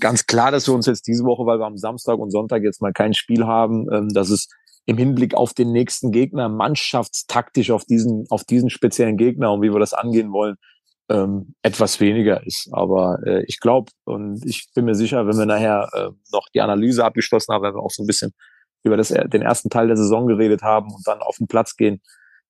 [0.00, 2.80] ganz klar, dass wir uns jetzt diese Woche, weil wir am Samstag und Sonntag jetzt
[2.80, 4.48] mal kein Spiel haben, ähm, dass es
[4.86, 9.72] im Hinblick auf den nächsten Gegner mannschaftstaktisch auf diesen, auf diesen speziellen Gegner und wie
[9.72, 10.56] wir das angehen wollen,
[11.08, 12.68] ähm, etwas weniger ist.
[12.72, 16.60] Aber äh, ich glaube und ich bin mir sicher, wenn wir nachher äh, noch die
[16.60, 18.32] Analyse abgeschlossen haben, wenn wir auch so ein bisschen
[18.82, 22.02] über das, den ersten Teil der Saison geredet haben und dann auf den Platz gehen,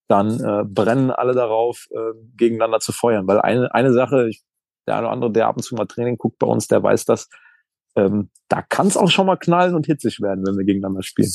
[0.08, 3.26] dann äh, brennen alle darauf, äh, gegeneinander zu feuern.
[3.26, 4.42] Weil eine, eine Sache, ich,
[4.86, 7.04] der eine oder andere, der ab und zu mal Training guckt bei uns, der weiß
[7.04, 7.28] das,
[7.96, 11.30] ähm, da kann es auch schon mal knallen und hitzig werden, wenn wir gegeneinander spielen.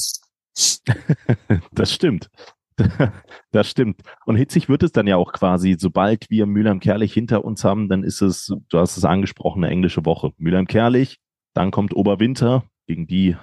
[1.71, 2.29] das stimmt.
[3.51, 4.01] Das stimmt.
[4.25, 8.03] Und hitzig wird es dann ja auch quasi, sobald wir Mülheim-Kerlich hinter uns haben, dann
[8.03, 10.31] ist es, du hast es angesprochen, eine englische Woche.
[10.37, 11.17] Mülheim-Kerlich,
[11.55, 13.35] dann kommt Oberwinter, gegen die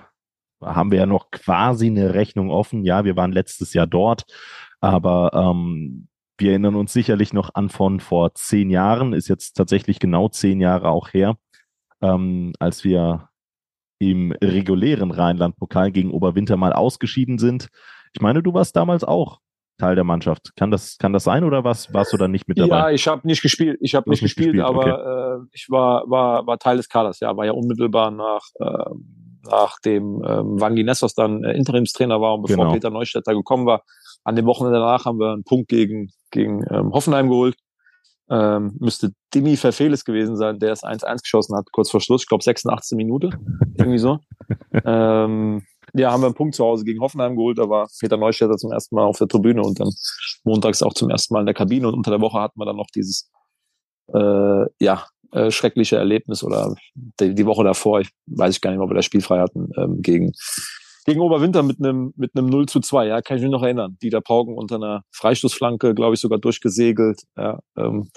[0.63, 2.85] haben wir ja noch quasi eine Rechnung offen.
[2.85, 4.25] Ja, wir waren letztes Jahr dort,
[4.81, 9.99] aber ähm, wir erinnern uns sicherlich noch an von vor zehn Jahren, ist jetzt tatsächlich
[9.99, 11.37] genau zehn Jahre auch her,
[12.01, 13.29] ähm, als wir
[13.99, 17.69] im regulären Rheinland-Pokal gegen Oberwinter mal ausgeschieden sind.
[18.13, 19.41] Ich meine, du warst damals auch
[19.79, 20.53] Teil der Mannschaft.
[20.57, 22.77] Kann das, kann das sein oder was, warst du dann nicht mit dabei?
[22.77, 23.79] Ja, ich habe nicht gespielt.
[23.81, 25.43] Ich habe nicht, nicht gespielt, gespielt, aber okay.
[25.43, 27.21] äh, ich war, war, war Teil des Kaders.
[27.21, 28.91] Ja, war ja unmittelbar nach, äh,
[29.51, 32.73] nach dem ähm, Wangi Nessos dann äh, Interimstrainer war und bevor genau.
[32.73, 33.83] Peter Neustädter gekommen war.
[34.25, 37.57] An dem Wochenende danach haben wir einen Punkt gegen, gegen ähm, Hoffenheim geholt
[38.31, 42.29] ähm, müsste Dimi Verfehles gewesen sein, der es 1-1 geschossen hat, kurz vor Schluss, ich
[42.29, 42.97] glaube 86.
[42.97, 43.31] Minute,
[43.77, 44.19] irgendwie so.
[44.85, 45.63] ähm,
[45.95, 48.73] ja, haben wir einen Punkt zu Hause gegen Hoffenheim geholt, da war Peter Neustädter zum
[48.73, 49.91] ersten Mal auf der Tribüne und dann
[50.45, 52.77] montags auch zum ersten Mal in der Kabine und unter der Woche hatten wir dann
[52.77, 53.31] noch dieses
[54.13, 58.79] äh, ja, äh, schreckliche Erlebnis oder die, die, Woche davor, ich weiß ich gar nicht
[58.79, 60.33] mehr, ob wir das Spiel frei hatten, ähm, gegen,
[61.07, 63.97] gegen Oberwinter mit einem mit einem 0 zu 2, ja, kann ich mich noch erinnern.
[64.03, 67.23] Dieter Pauken unter einer Freistoßflanke, glaube ich, sogar durchgesegelt.
[67.37, 68.11] Ja, ähm,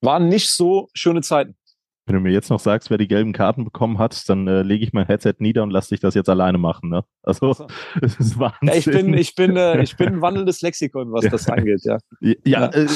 [0.00, 1.56] waren nicht so schöne Zeiten.
[2.04, 4.84] Wenn du mir jetzt noch sagst, wer die gelben Karten bekommen hat, dann äh, lege
[4.84, 6.88] ich mein Headset nieder und lass dich das jetzt alleine machen.
[6.88, 7.04] Ne?
[7.22, 7.50] Also
[8.02, 8.68] es ist Wahnsinn.
[8.68, 11.82] Ja, ich bin, ich bin, äh, ich bin ein wandelndes Lexikon, was das angeht.
[11.84, 12.66] Ja, ja, ja.
[12.72, 12.88] Äh,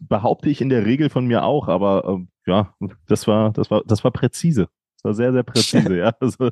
[0.00, 2.74] behaupte ich in der Regel von mir auch, aber äh, ja,
[3.06, 4.68] das war, das war, das war präzise.
[4.98, 6.12] Das war sehr, sehr präzise, ja.
[6.20, 6.50] Also,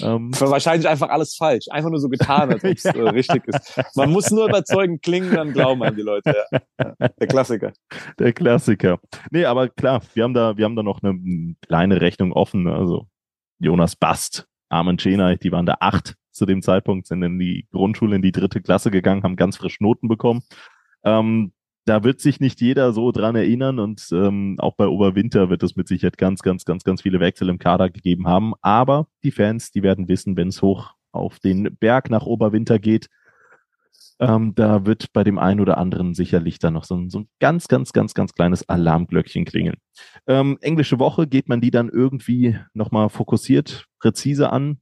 [0.00, 1.66] ähm, wahrscheinlich einfach alles falsch.
[1.70, 2.92] Einfach nur so getan, als ob es ja.
[2.92, 3.80] äh, richtig ist.
[3.94, 6.34] Man muss nur überzeugend klingen, dann glauben an die Leute.
[6.52, 6.94] Ja.
[7.20, 7.72] Der Klassiker.
[8.18, 8.98] Der Klassiker.
[9.30, 12.66] Nee, aber klar, wir haben da, wir haben da noch eine kleine Rechnung offen.
[12.66, 13.06] Also
[13.60, 18.16] Jonas Bast, Armin Chenay, die waren da acht zu dem Zeitpunkt, sind in die Grundschule
[18.16, 20.42] in die dritte Klasse gegangen, haben ganz frisch Noten bekommen.
[21.04, 21.52] Ähm,
[21.84, 25.76] da wird sich nicht jeder so dran erinnern und ähm, auch bei Oberwinter wird es
[25.76, 28.54] mit Sicherheit ganz, ganz, ganz, ganz viele Wechsel im Kader gegeben haben.
[28.62, 33.08] Aber die Fans, die werden wissen, wenn es hoch auf den Berg nach Oberwinter geht,
[34.20, 37.28] ähm, da wird bei dem einen oder anderen sicherlich dann noch so ein, so ein
[37.40, 39.76] ganz, ganz, ganz, ganz kleines Alarmglöckchen klingeln.
[40.26, 44.78] Ähm, englische Woche geht man die dann irgendwie nochmal fokussiert, präzise an.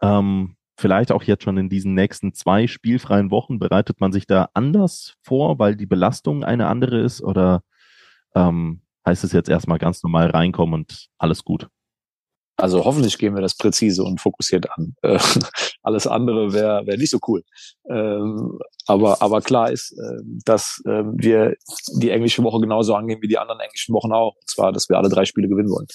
[0.00, 4.50] Ähm, vielleicht auch jetzt schon in diesen nächsten zwei spielfreien Wochen, bereitet man sich da
[4.52, 7.62] anders vor, weil die Belastung eine andere ist oder
[8.34, 11.68] ähm, heißt es jetzt erstmal ganz normal reinkommen und alles gut?
[12.56, 14.94] Also hoffentlich gehen wir das präzise und fokussiert an.
[15.02, 15.18] Äh,
[15.82, 17.42] alles andere wäre wär nicht so cool.
[17.88, 21.56] Ähm, aber, aber klar ist, äh, dass äh, wir
[21.94, 24.34] die englische Woche genauso angehen wie die anderen englischen Wochen auch.
[24.34, 25.86] Und zwar, dass wir alle drei Spiele gewinnen wollen.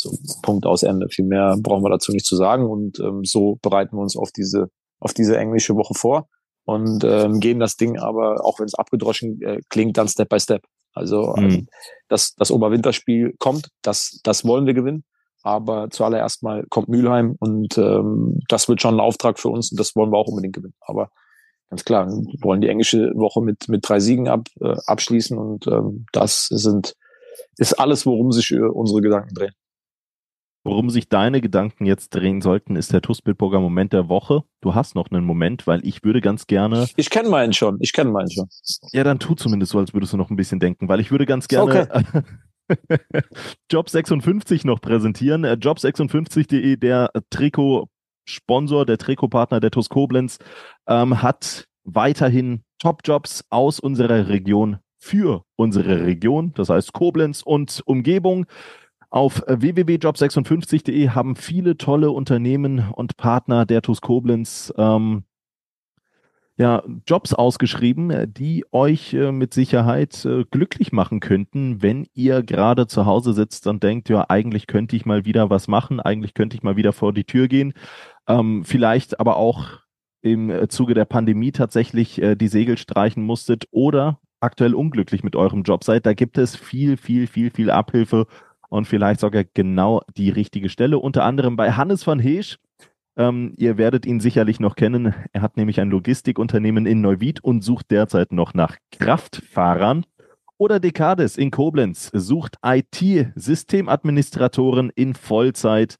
[0.00, 1.08] So, Punkt aus Ende.
[1.08, 2.64] Viel mehr brauchen wir dazu nicht zu sagen.
[2.66, 6.28] Und ähm, so bereiten wir uns auf diese, auf diese englische Woche vor
[6.64, 10.38] und ähm, gehen das Ding aber, auch wenn es abgedroschen äh, klingt, dann Step by
[10.38, 10.62] Step.
[10.94, 11.50] Also mhm.
[11.50, 11.66] ähm,
[12.08, 15.04] das, das Oberwinterspiel kommt, das, das wollen wir gewinnen.
[15.42, 19.80] Aber zuallererst mal kommt Mülheim und ähm, das wird schon ein Auftrag für uns und
[19.80, 20.74] das wollen wir auch unbedingt gewinnen.
[20.80, 21.08] Aber
[21.70, 25.66] ganz klar, wir wollen die englische Woche mit, mit drei Siegen ab, äh, abschließen und
[25.66, 26.94] ähm, das sind,
[27.56, 29.54] ist alles, worum sich äh, unsere Gedanken drehen.
[30.62, 34.44] Worum sich deine Gedanken jetzt drehen sollten, ist der Tussbildburger Moment der Woche.
[34.60, 36.86] Du hast noch einen Moment, weil ich würde ganz gerne.
[36.96, 37.78] Ich kenne meinen schon.
[37.80, 38.46] Ich kenne meinen schon.
[38.92, 41.24] Ja, dann tu zumindest so, als würdest du noch ein bisschen denken, weil ich würde
[41.24, 42.22] ganz gerne okay.
[43.70, 45.44] Job 56 noch präsentieren.
[45.44, 50.38] Äh, Job56.de, der Trikot-Sponsor, der Trikotpartner der TUS Koblenz,
[50.86, 58.46] ähm, hat weiterhin Top-Jobs aus unserer Region für unsere Region, das heißt Koblenz und Umgebung.
[59.10, 65.24] Auf www.job56.de haben viele tolle Unternehmen und Partner der TUS Koblenz ähm,
[66.56, 72.86] ja, Jobs ausgeschrieben, die euch äh, mit Sicherheit äh, glücklich machen könnten, wenn ihr gerade
[72.86, 76.56] zu Hause sitzt und denkt, ja, eigentlich könnte ich mal wieder was machen, eigentlich könnte
[76.56, 77.72] ich mal wieder vor die Tür gehen.
[78.28, 79.80] Ähm, vielleicht aber auch
[80.20, 85.36] im äh, Zuge der Pandemie tatsächlich äh, die Segel streichen musstet oder aktuell unglücklich mit
[85.36, 86.06] eurem Job seid.
[86.06, 88.26] Da gibt es viel, viel, viel, viel Abhilfe
[88.70, 90.98] und vielleicht sogar genau die richtige Stelle.
[90.98, 92.56] Unter anderem bei Hannes van Heesch.
[93.16, 95.12] Ähm, ihr werdet ihn sicherlich noch kennen.
[95.32, 100.06] Er hat nämlich ein Logistikunternehmen in Neuwied und sucht derzeit noch nach Kraftfahrern.
[100.56, 105.96] Oder Decades in Koblenz sucht IT-Systemadministratoren in Vollzeit.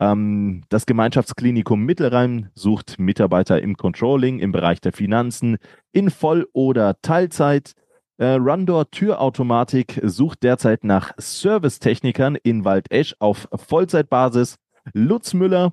[0.00, 5.58] Ähm, das Gemeinschaftsklinikum Mittelrhein sucht Mitarbeiter im Controlling, im Bereich der Finanzen
[5.92, 7.74] in Voll- oder Teilzeit.
[8.16, 14.56] Äh, Rundor Türautomatik sucht derzeit nach Servicetechnikern in Waldesch auf Vollzeitbasis.
[14.92, 15.72] Lutz Müller,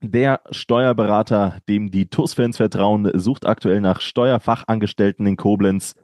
[0.00, 5.94] der Steuerberater, dem die TUS-Fans vertrauen, sucht aktuell nach Steuerfachangestellten in Koblenz.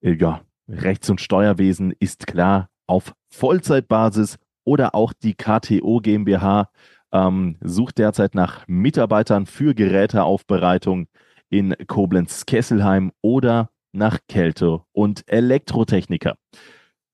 [0.00, 6.70] Äh, ja, Rechts- und Steuerwesen ist klar auf Vollzeitbasis oder auch die KTO GmbH
[7.12, 11.08] ähm, sucht derzeit nach Mitarbeitern für Geräteaufbereitung
[11.50, 16.36] in Koblenz-Kesselheim oder nach Kälte und Elektrotechniker.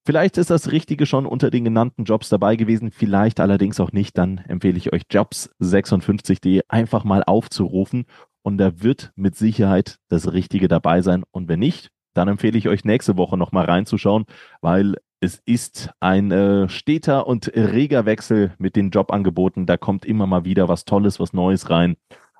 [0.06, 4.16] Vielleicht ist das Richtige schon unter den genannten Jobs dabei gewesen, vielleicht allerdings auch nicht.
[4.16, 8.06] Dann empfehle ich euch jobs56.de einfach mal aufzurufen
[8.42, 11.22] und da wird mit Sicherheit das Richtige dabei sein.
[11.30, 14.24] Und wenn nicht, dann empfehle ich euch nächste Woche nochmal reinzuschauen,
[14.62, 19.66] weil es ist ein äh, steter und reger Wechsel mit den Jobangeboten.
[19.66, 21.96] Da kommt immer mal wieder was Tolles, was Neues rein.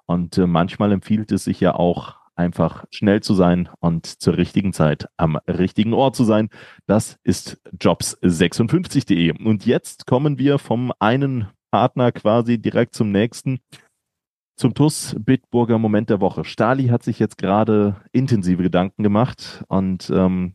[0.07, 4.73] Und äh, manchmal empfiehlt es sich ja auch, einfach schnell zu sein und zur richtigen
[4.73, 6.49] Zeit am richtigen Ort zu sein.
[6.87, 9.45] Das ist jobs56.de.
[9.45, 13.61] Und jetzt kommen wir vom einen Partner quasi direkt zum nächsten.
[14.57, 16.45] Zum TUS Bitburger Moment der Woche.
[16.45, 20.55] Stali hat sich jetzt gerade intensive Gedanken gemacht und ähm,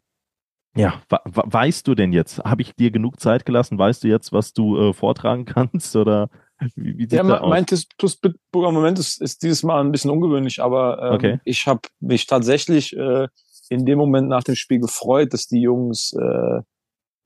[0.75, 2.39] Ja, weißt du denn jetzt?
[2.43, 3.79] Habe ich dir genug Zeit gelassen?
[3.79, 5.95] Weißt du jetzt, was du äh, vortragen kannst?
[5.95, 6.29] Oder
[6.76, 11.14] wie, wie ja, mein Tuss-Bitburger Moment ist, ist dieses Mal ein bisschen ungewöhnlich, aber ähm,
[11.14, 11.39] okay.
[11.43, 13.28] ich habe mich tatsächlich äh,
[13.70, 16.62] in dem Moment nach dem Spiel gefreut, dass die Jungs äh,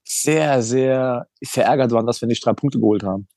[0.04, 3.28] sehr, sehr verärgert waren, dass wir nicht drei Punkte geholt haben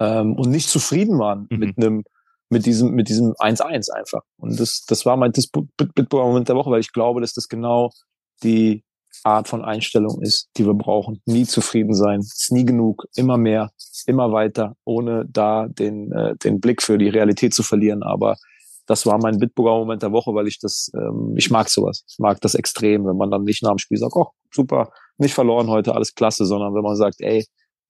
[0.00, 1.58] ähm, und nicht zufrieden waren mhm.
[1.58, 2.04] mit einem
[2.50, 4.22] mit diesem mit diesem 1-1 einfach.
[4.36, 7.90] Und das das war mein Bitburger Moment der Woche, weil ich glaube, dass das genau
[8.42, 8.84] die
[9.24, 11.20] Art von Einstellung ist, die wir brauchen.
[11.26, 13.70] Nie zufrieden sein, ist nie genug, immer mehr,
[14.06, 18.02] immer weiter, ohne da den, äh, den Blick für die Realität zu verlieren.
[18.02, 18.36] Aber
[18.86, 22.04] das war mein Bitburger Moment der Woche, weil ich das, ähm, ich mag sowas.
[22.08, 25.34] Ich mag das extrem, wenn man dann nicht nach dem Spiel sagt, oh, super, nicht
[25.34, 27.44] verloren heute, alles klasse, sondern wenn man sagt, ey,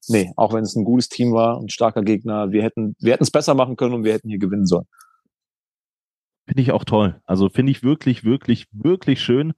[0.08, 3.24] nee, auch wenn es ein gutes Team war, ein starker Gegner, wir hätten, wir hätten
[3.24, 4.86] es besser machen können und wir hätten hier gewinnen sollen.
[6.46, 7.20] Finde ich auch toll.
[7.26, 9.52] Also finde ich wirklich, wirklich, wirklich schön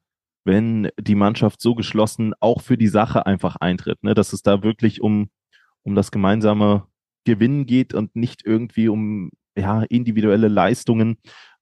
[0.44, 4.14] wenn die Mannschaft so geschlossen auch für die Sache einfach eintritt, ne?
[4.14, 5.30] dass es da wirklich um,
[5.82, 6.86] um das gemeinsame
[7.24, 11.18] Gewinnen geht und nicht irgendwie um ja, individuelle Leistungen.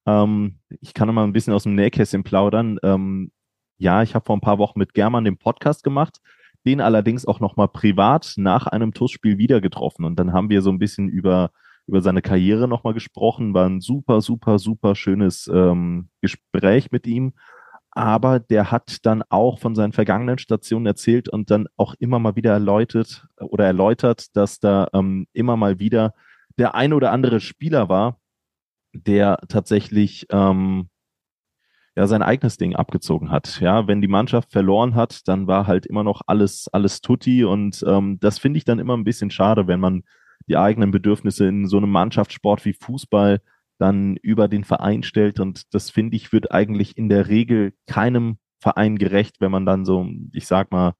[0.06, 2.78] Ähm, ich kann mal ein bisschen aus dem Nähkästchen plaudern.
[2.82, 3.32] Ähm,
[3.78, 6.18] ja, ich habe vor ein paar Wochen mit German den Podcast gemacht,
[6.64, 10.04] den allerdings auch noch mal privat nach einem TUS-Spiel wieder getroffen.
[10.04, 11.50] Und dann haben wir so ein bisschen über,
[11.86, 13.54] über seine Karriere noch mal gesprochen.
[13.54, 17.32] War ein super, super, super schönes ähm, Gespräch mit ihm
[17.90, 22.36] aber der hat dann auch von seinen vergangenen Stationen erzählt und dann auch immer mal
[22.36, 26.14] wieder erläutert oder erläutert, dass da ähm, immer mal wieder
[26.58, 28.20] der ein oder andere Spieler war,
[28.92, 30.88] der tatsächlich ähm,
[31.96, 33.60] ja sein eigenes Ding abgezogen hat.
[33.60, 37.84] Ja, wenn die Mannschaft verloren hat, dann war halt immer noch alles alles tutti und
[37.86, 40.02] ähm, das finde ich dann immer ein bisschen schade, wenn man
[40.48, 43.40] die eigenen Bedürfnisse in so einem Mannschaftssport wie Fußball
[43.78, 45.40] dann über den Verein stellt.
[45.40, 49.84] Und das finde ich, wird eigentlich in der Regel keinem Verein gerecht, wenn man dann
[49.84, 50.94] so, ich sag mal,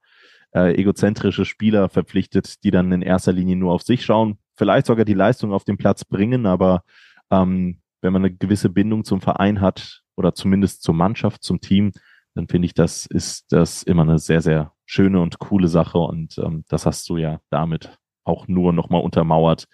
[0.55, 5.05] äh, egozentrische Spieler verpflichtet, die dann in erster Linie nur auf sich schauen, vielleicht sogar
[5.05, 6.83] die Leistung auf den Platz bringen, aber
[7.31, 11.93] ähm, wenn man eine gewisse Bindung zum Verein hat oder zumindest zur Mannschaft, zum Team,
[12.35, 15.99] dann finde ich, das ist das immer eine sehr, sehr schöne und coole Sache.
[15.99, 19.67] Und ähm, das hast du ja damit auch nur nochmal untermauert,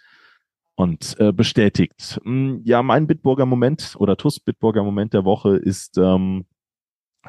[0.77, 2.20] und äh, bestätigt.
[2.25, 6.47] Hm, ja, mein Bitburger Moment oder TUS Bitburger Moment der Woche ist ähm,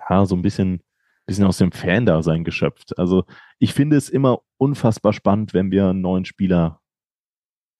[0.09, 0.81] ja, so ein bisschen,
[1.25, 2.97] bisschen aus dem Fan-Dasein geschöpft.
[2.97, 3.25] Also
[3.59, 6.81] ich finde es immer unfassbar spannend, wenn wir einen neuen Spieler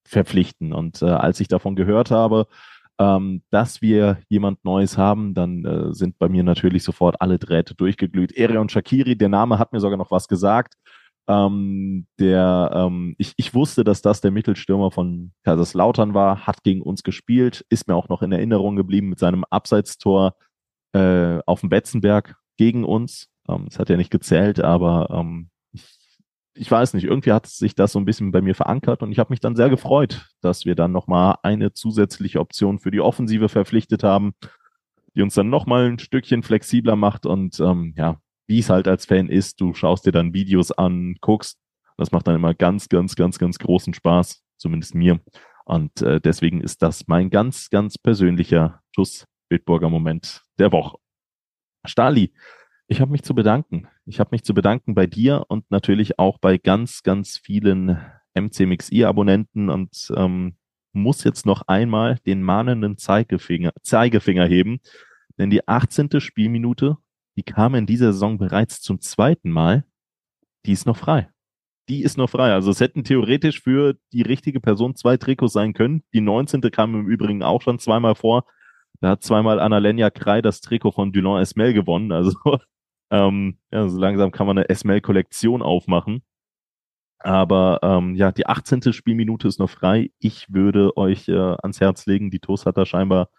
[0.07, 0.73] verpflichten.
[0.73, 2.47] Und äh, als ich davon gehört habe,
[2.99, 7.75] ähm, dass wir jemand Neues haben, dann äh, sind bei mir natürlich sofort alle Drähte
[7.75, 8.31] durchgeglüht.
[8.37, 10.75] Erion Shakiri, der Name hat mir sogar noch was gesagt.
[11.27, 16.81] Ähm, der, ähm, ich, ich wusste, dass das der Mittelstürmer von Kaiserslautern war, hat gegen
[16.81, 20.35] uns gespielt, ist mir auch noch in Erinnerung geblieben mit seinem Abseitstor
[20.93, 23.29] äh, auf dem Betzenberg gegen uns.
[23.49, 25.83] Ähm, es hat ja nicht gezählt, aber ähm, ich,
[26.53, 29.17] ich weiß nicht, irgendwie hat sich das so ein bisschen bei mir verankert und ich
[29.17, 33.49] habe mich dann sehr gefreut, dass wir dann nochmal eine zusätzliche Option für die Offensive
[33.49, 34.33] verpflichtet haben,
[35.15, 39.05] die uns dann nochmal ein Stückchen flexibler macht und ähm, ja, wie es halt als
[39.05, 41.59] Fan ist, du schaust dir dann Videos an, guckst.
[41.97, 45.19] Das macht dann immer ganz, ganz, ganz, ganz großen Spaß, zumindest mir.
[45.65, 50.97] Und äh, deswegen ist das mein ganz, ganz persönlicher Schuss Bildburger Moment der Woche.
[51.85, 52.33] Stali,
[52.87, 53.87] ich habe mich zu bedanken.
[54.05, 57.99] Ich habe mich zu bedanken bei dir und natürlich auch bei ganz, ganz vielen
[58.35, 60.57] MCMXI-Abonnenten und ähm,
[60.93, 64.79] muss jetzt noch einmal den mahnenden Zeigefinger, Zeigefinger heben,
[65.37, 66.19] denn die 18.
[66.19, 66.97] Spielminute
[67.35, 69.85] die kam in dieser Saison bereits zum zweiten Mal.
[70.65, 71.29] Die ist noch frei.
[71.89, 72.53] Die ist noch frei.
[72.53, 76.03] Also es hätten theoretisch für die richtige Person zwei Trikots sein können.
[76.13, 76.61] Die 19.
[76.71, 78.45] kam im Übrigen auch schon zweimal vor.
[79.01, 82.11] Da hat zweimal Annalena Krei das Trikot von Dulon Esmel gewonnen.
[82.11, 82.37] Also
[83.11, 86.23] ähm, ja, so langsam kann man eine Esmel-Kollektion aufmachen.
[87.19, 88.93] Aber ähm, ja, die 18.
[88.93, 90.11] Spielminute ist noch frei.
[90.19, 93.29] Ich würde euch äh, ans Herz legen, die TOS hat da scheinbar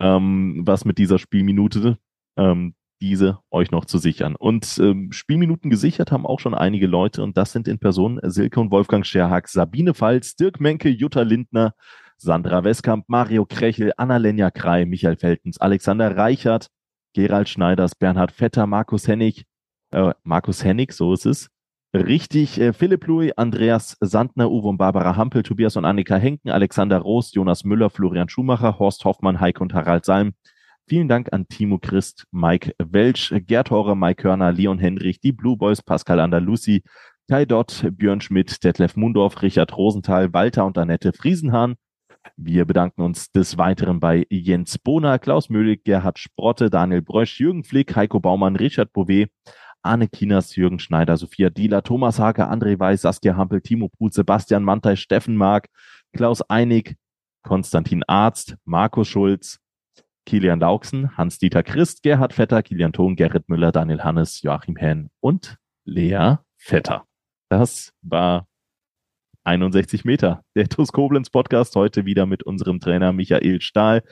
[0.00, 1.98] ähm, was mit dieser Spielminute.
[2.36, 4.36] Ähm, diese euch noch zu sichern.
[4.36, 8.60] Und ähm, Spielminuten gesichert haben auch schon einige Leute und das sind in Person Silke
[8.60, 11.74] und Wolfgang Scherhack, Sabine Pfalz, Dirk Menke, Jutta Lindner,
[12.16, 16.68] Sandra Westkamp, Mario Krechel, Anna-Lenja Krei, Michael Feltens, Alexander Reichert,
[17.12, 19.44] Gerald Schneiders, Bernhard Vetter, Markus Hennig,
[19.90, 21.50] äh, Markus Hennig, so ist es.
[21.94, 26.98] Richtig, äh, Philipp Louis, Andreas Sandner, Uwe und Barbara Hampel, Tobias und Annika Henken, Alexander
[26.98, 30.34] Roos, Jonas Müller, Florian Schumacher, Horst Hoffmann, Heike und Harald Salm,
[30.86, 35.56] Vielen Dank an Timo Christ, Mike Welch, Gerd Horre, Mike Körner, Leon Henrich, die Blue
[35.56, 36.82] Boys, Pascal Andalusi,
[37.26, 41.76] Kai Dott, Björn Schmidt, Detlef Mundorf, Richard Rosenthal, Walter und Annette Friesenhahn.
[42.36, 47.64] Wir bedanken uns des Weiteren bei Jens Bohner, Klaus Möhlig, Gerhard Sprotte, Daniel Brösch, Jürgen
[47.64, 49.30] Flick, Heiko Baumann, Richard Bouvet,
[49.82, 54.64] Arne Kinas, Jürgen Schneider, Sophia Dieler, Thomas Hake, André Weiß, Saskia Hampel, Timo Put, Sebastian
[54.64, 55.68] Mantei, Steffen Mark,
[56.12, 56.96] Klaus Einig,
[57.42, 59.60] Konstantin Arzt, Markus Schulz,
[60.26, 65.58] Kilian Lauksen, Hans-Dieter Christ, Gerhard Vetter, Kilian Thon, Gerrit Müller, Daniel Hannes, Joachim Henn und
[65.84, 67.04] Lea Vetter.
[67.50, 68.46] Das war
[69.44, 70.42] 61 Meter.
[70.56, 74.02] Der TUS Koblenz Podcast heute wieder mit unserem Trainer Michael Stahl.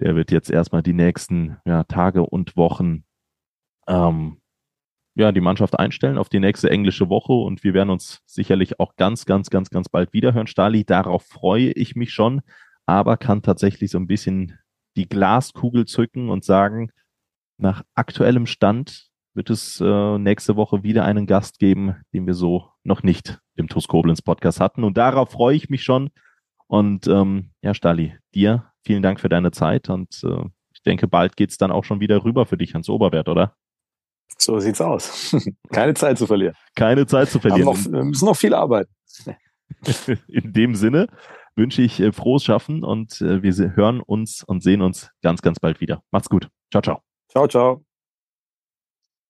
[0.00, 3.04] Der wird jetzt erstmal die nächsten ja, Tage und Wochen
[3.86, 4.40] ähm,
[5.16, 8.96] ja, die Mannschaft einstellen auf die nächste englische Woche und wir werden uns sicherlich auch
[8.96, 10.48] ganz, ganz, ganz, ganz bald wiederhören.
[10.48, 12.42] Stali, darauf freue ich mich schon,
[12.86, 14.58] aber kann tatsächlich so ein bisschen
[14.96, 16.90] die Glaskugel zücken und sagen,
[17.58, 22.70] nach aktuellem Stand wird es äh, nächste Woche wieder einen Gast geben, den wir so
[22.84, 24.84] noch nicht im TUS Koblenz Podcast hatten.
[24.84, 26.10] Und darauf freue ich mich schon.
[26.66, 31.36] Und ähm, ja, Stali, dir vielen Dank für deine Zeit und äh, ich denke, bald
[31.36, 33.56] geht's dann auch schon wieder rüber für dich ans Oberwert, oder?
[34.38, 35.34] So sieht's aus.
[35.70, 36.54] Keine Zeit zu verlieren.
[36.74, 37.66] Keine Zeit zu verlieren.
[37.66, 38.92] Noch, wir müssen noch viel arbeiten.
[40.28, 41.08] In dem Sinne
[41.56, 45.60] wünsche ich äh, frohes Schaffen und äh, wir hören uns und sehen uns ganz, ganz
[45.60, 46.02] bald wieder.
[46.10, 46.48] Macht's gut.
[46.70, 47.00] Ciao, ciao.
[47.28, 47.93] Ciao, ciao.